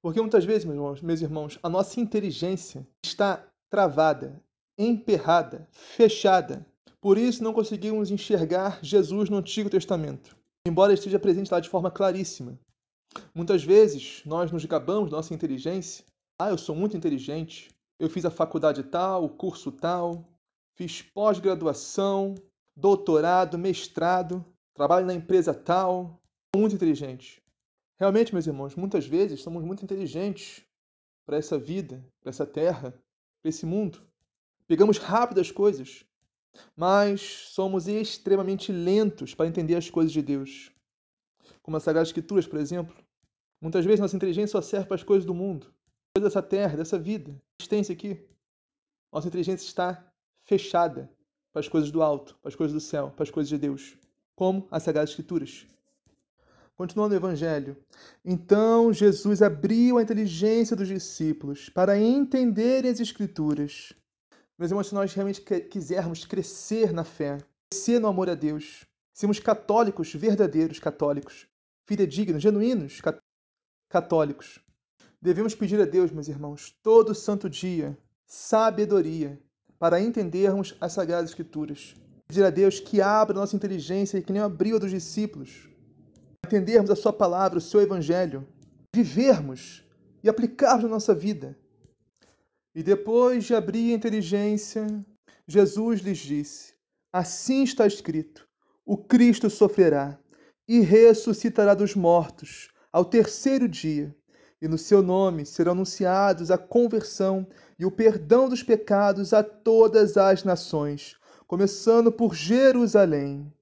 [0.01, 4.43] Porque muitas vezes, meus irmãos, meus irmãos, a nossa inteligência está travada,
[4.79, 6.65] emperrada, fechada.
[7.01, 11.91] Por isso não conseguimos enxergar Jesus no Antigo Testamento, embora esteja presente lá de forma
[11.91, 12.59] claríssima.
[13.35, 16.05] Muitas vezes nós nos gabamos da nossa inteligência
[16.41, 17.69] ah, eu sou muito inteligente,
[17.99, 20.25] eu fiz a faculdade tal, o curso tal,
[20.77, 22.37] fiz pós-graduação,
[22.77, 26.23] doutorado, mestrado, trabalho na empresa tal,
[26.55, 27.43] muito inteligente.
[27.99, 30.65] Realmente, meus irmãos, muitas vezes somos muito inteligentes
[31.27, 32.93] para essa vida, para essa terra,
[33.43, 34.01] para esse mundo.
[34.69, 36.05] Pegamos rápido as coisas,
[36.77, 40.71] mas somos extremamente lentos para entender as coisas de Deus.
[41.63, 42.95] Como as Sagradas Escrituras, por exemplo.
[43.61, 45.73] Muitas vezes nossa inteligência só serve para as coisas do mundo
[46.21, 48.21] dessa terra, dessa vida, existência aqui.
[49.13, 50.05] Nossa inteligência está
[50.45, 51.11] fechada
[51.53, 53.97] para as coisas do alto, para as coisas do céu, para as coisas de Deus,
[54.35, 55.67] como as Sagradas Escrituras.
[56.77, 57.77] Continuando o Evangelho.
[58.25, 63.93] Então Jesus abriu a inteligência dos discípulos para entenderem as Escrituras.
[64.59, 67.39] Meus irmãos, se nós realmente quisermos crescer na fé,
[67.71, 68.85] crescer no amor a Deus,
[69.15, 71.47] sermos católicos, verdadeiros católicos,
[71.87, 73.01] fidedignos, genuínos
[73.89, 74.61] católicos,
[75.21, 79.37] Devemos pedir a Deus, meus irmãos, todo santo dia, sabedoria
[79.77, 81.97] para entendermos as Sagradas Escrituras.
[82.29, 85.69] Pedir a Deus que abra nossa inteligência e que nem abriu a dos discípulos,
[86.47, 88.47] entendermos a Sua palavra, o Seu Evangelho,
[88.95, 89.85] vivermos
[90.23, 91.59] e aplicarmos na nossa vida.
[92.79, 94.87] E depois de abrir a inteligência,
[95.49, 96.75] Jesus lhes disse:
[97.13, 98.47] Assim está escrito:
[98.87, 100.17] o Cristo sofrerá
[100.69, 104.15] e ressuscitará dos mortos ao terceiro dia
[104.63, 107.49] e no seu nome serão anunciados a conversão
[107.81, 111.17] e o perdão dos pecados a todas as nações,
[111.49, 113.53] começando por Jerusalém.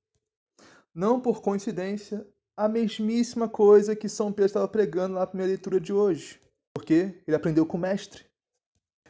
[0.95, 5.91] Não por coincidência, a mesmíssima coisa que São Pedro estava pregando na primeira leitura de
[5.91, 6.39] hoje,
[6.75, 8.26] porque ele aprendeu com o mestre.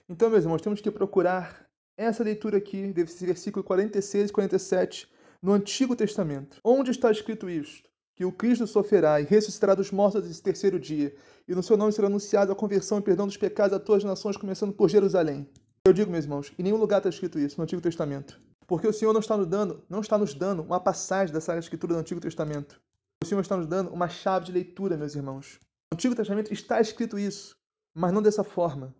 [0.08, 5.08] Então, meus irmãos, temos que procurar essa leitura aqui, desse versículo 46 e 47,
[5.42, 6.60] no Antigo Testamento.
[6.64, 7.86] Onde está escrito isto?
[8.16, 11.14] que o Cristo sofrerá e ressuscitará dos mortos nesse terceiro dia,
[11.46, 14.08] e no seu nome será anunciada a conversão e perdão dos pecados a todas as
[14.08, 15.46] nações, começando por Jerusalém.
[15.84, 18.40] Eu digo, meus irmãos, em nenhum lugar está escrito isso no Antigo Testamento.
[18.66, 21.92] Porque o Senhor não está nos dando, não está nos dando uma passagem dessa escritura
[21.92, 22.80] do Antigo Testamento.
[23.22, 25.60] O Senhor está nos dando uma chave de leitura, meus irmãos.
[25.92, 27.54] No Antigo Testamento está escrito isso,
[27.94, 28.94] mas não dessa forma.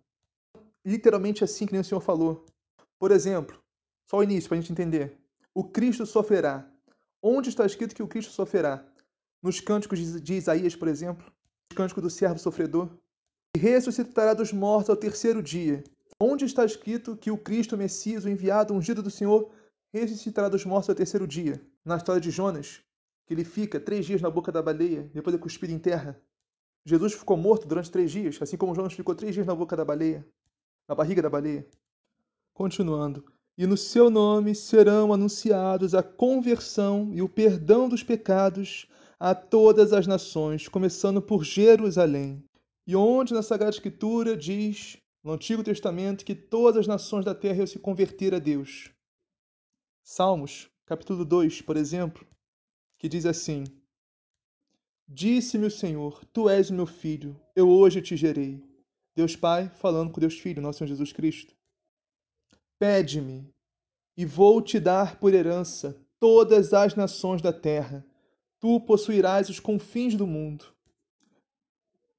[0.87, 2.45] Literalmente assim que nem o Senhor falou.
[2.97, 3.61] Por exemplo,
[4.09, 5.17] só o início para a gente entender.
[5.53, 6.67] O Cristo sofrerá.
[7.21, 8.87] Onde está escrito que o Cristo sofrerá?
[9.41, 11.25] nos cânticos de Isaías, por exemplo,
[11.71, 12.89] o cântico do servo sofredor,
[13.55, 15.83] e ressuscitará dos mortos ao terceiro dia.
[16.19, 19.51] Onde está escrito que o Cristo, Messias, o enviado, ungido do Senhor,
[19.93, 21.61] ressuscitará dos mortos ao terceiro dia?
[21.85, 22.81] Na história de Jonas,
[23.25, 26.19] que ele fica três dias na boca da baleia, depois é cuspido em terra.
[26.85, 29.85] Jesus ficou morto durante três dias, assim como Jonas ficou três dias na boca da
[29.85, 30.25] baleia,
[30.87, 31.67] na barriga da baleia.
[32.53, 33.25] Continuando.
[33.57, 38.87] E no seu nome serão anunciados a conversão e o perdão dos pecados
[39.19, 42.43] a todas as nações, começando por Jerusalém.
[42.85, 47.57] E onde na Sagrada Escritura diz, no Antigo Testamento, que todas as nações da terra
[47.57, 48.91] iam se converter a Deus.
[50.03, 52.25] Salmos, capítulo 2, por exemplo,
[52.97, 53.65] que diz assim:
[55.07, 58.66] Disse-me o Senhor: Tu és o meu filho, eu hoje te gerei.
[59.17, 61.55] Deus Pai falando com Deus Filho, nosso Senhor Jesus Cristo.
[62.77, 63.51] Pede-me,
[64.15, 68.05] e vou te dar por herança todas as nações da terra.
[68.59, 70.65] Tu possuirás os confins do mundo.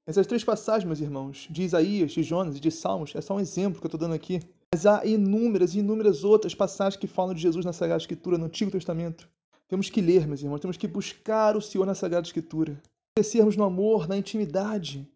[0.05, 3.39] Essas três passagens, meus irmãos, de Isaías, de Jonas e de Salmos, é só um
[3.39, 4.41] exemplo que eu estou dando aqui.
[4.73, 8.47] Mas há inúmeras e inúmeras outras passagens que falam de Jesus na Sagrada Escritura, no
[8.47, 9.29] Antigo Testamento.
[9.69, 12.81] Temos que ler, meus irmãos, temos que buscar o Senhor na Sagrada Escritura.
[13.15, 15.09] Crescermos no amor, na intimidade,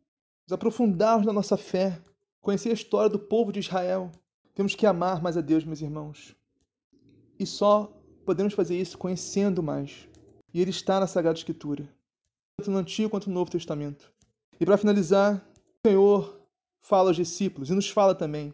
[0.46, 2.00] nos aprofundarmos na nossa fé,
[2.42, 4.12] conhecer a história do povo de Israel.
[4.54, 6.36] Temos que amar mais a Deus, meus irmãos.
[7.40, 7.92] E só
[8.26, 10.08] podemos fazer isso conhecendo mais.
[10.54, 11.90] E Ele está na Sagrada Escritura,
[12.58, 14.14] tanto no Antigo quanto no Novo Testamento.
[14.60, 15.44] E para finalizar,
[15.84, 16.40] o Senhor
[16.82, 18.54] fala aos discípulos e nos fala também: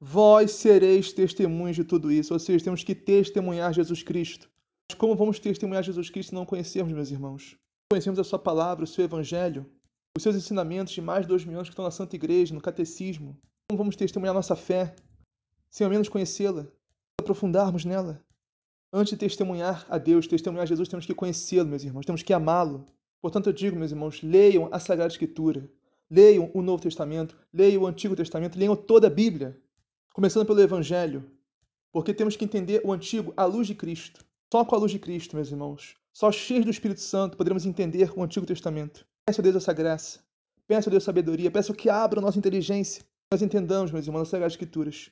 [0.00, 4.48] Vós sereis testemunhas de tudo isso, ou seja, temos que testemunhar Jesus Cristo.
[4.88, 7.56] Mas como vamos testemunhar Jesus Cristo se não conhecermos, meus irmãos?
[7.90, 9.66] Conhecemos a Sua palavra, o Seu Evangelho,
[10.16, 12.60] os seus ensinamentos de mais de dois mil anos que estão na Santa Igreja, no
[12.60, 13.36] Catecismo.
[13.68, 14.96] Como vamos testemunhar nossa fé
[15.68, 16.66] sem ao menos conhecê-la,
[17.20, 18.24] aprofundarmos nela?
[18.90, 22.86] Antes de testemunhar a Deus, testemunhar Jesus, temos que conhecê-lo, meus irmãos, temos que amá-lo.
[23.20, 25.68] Portanto, eu digo, meus irmãos, leiam a Sagrada Escritura,
[26.10, 29.60] leiam o Novo Testamento, leiam o Antigo Testamento, leiam toda a Bíblia,
[30.14, 31.30] começando pelo Evangelho,
[31.92, 34.24] porque temos que entender o Antigo à luz de Cristo.
[34.50, 38.10] Só com a luz de Cristo, meus irmãos, só cheios do Espírito Santo poderemos entender
[38.16, 39.04] o Antigo Testamento.
[39.28, 40.20] Peço a Deus essa graça,
[40.68, 44.28] peço a Deus sabedoria, peço que abra a nossa inteligência, nós entendamos, meus irmãos, as
[44.28, 45.10] Sagradas Escrituras.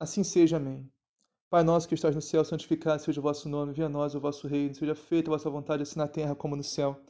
[0.00, 0.90] Assim seja, amém.
[1.48, 4.20] Pai nosso que estás no céu, santificado seja o vosso nome, venha a nós o
[4.20, 7.00] vosso reino, seja feita a vossa vontade, assim na terra como no céu.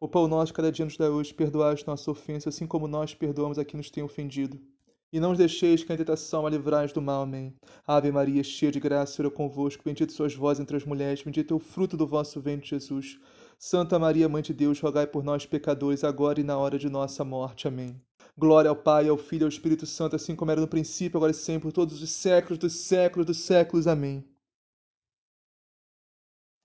[0.00, 3.14] O pão nosso cada dia nos dá hoje, perdoai as nossas ofensas, assim como nós
[3.14, 4.60] perdoamos a quem nos tem ofendido.
[5.12, 7.22] E não os deixeis que a tentação a livrais do mal.
[7.22, 7.54] Amém.
[7.86, 11.54] Ave Maria, cheia de graça, Senhor é convosco, bendito sois vós entre as mulheres, bendito
[11.54, 13.20] é o fruto do vosso ventre, Jesus.
[13.58, 17.24] Santa Maria, Mãe de Deus, rogai por nós, pecadores, agora e na hora de nossa
[17.24, 17.68] morte.
[17.68, 18.00] Amém.
[18.36, 21.32] Glória ao Pai, ao Filho e ao Espírito Santo, assim como era no princípio, agora
[21.32, 23.86] e sempre, por todos os séculos dos séculos dos séculos.
[23.86, 24.24] Amém.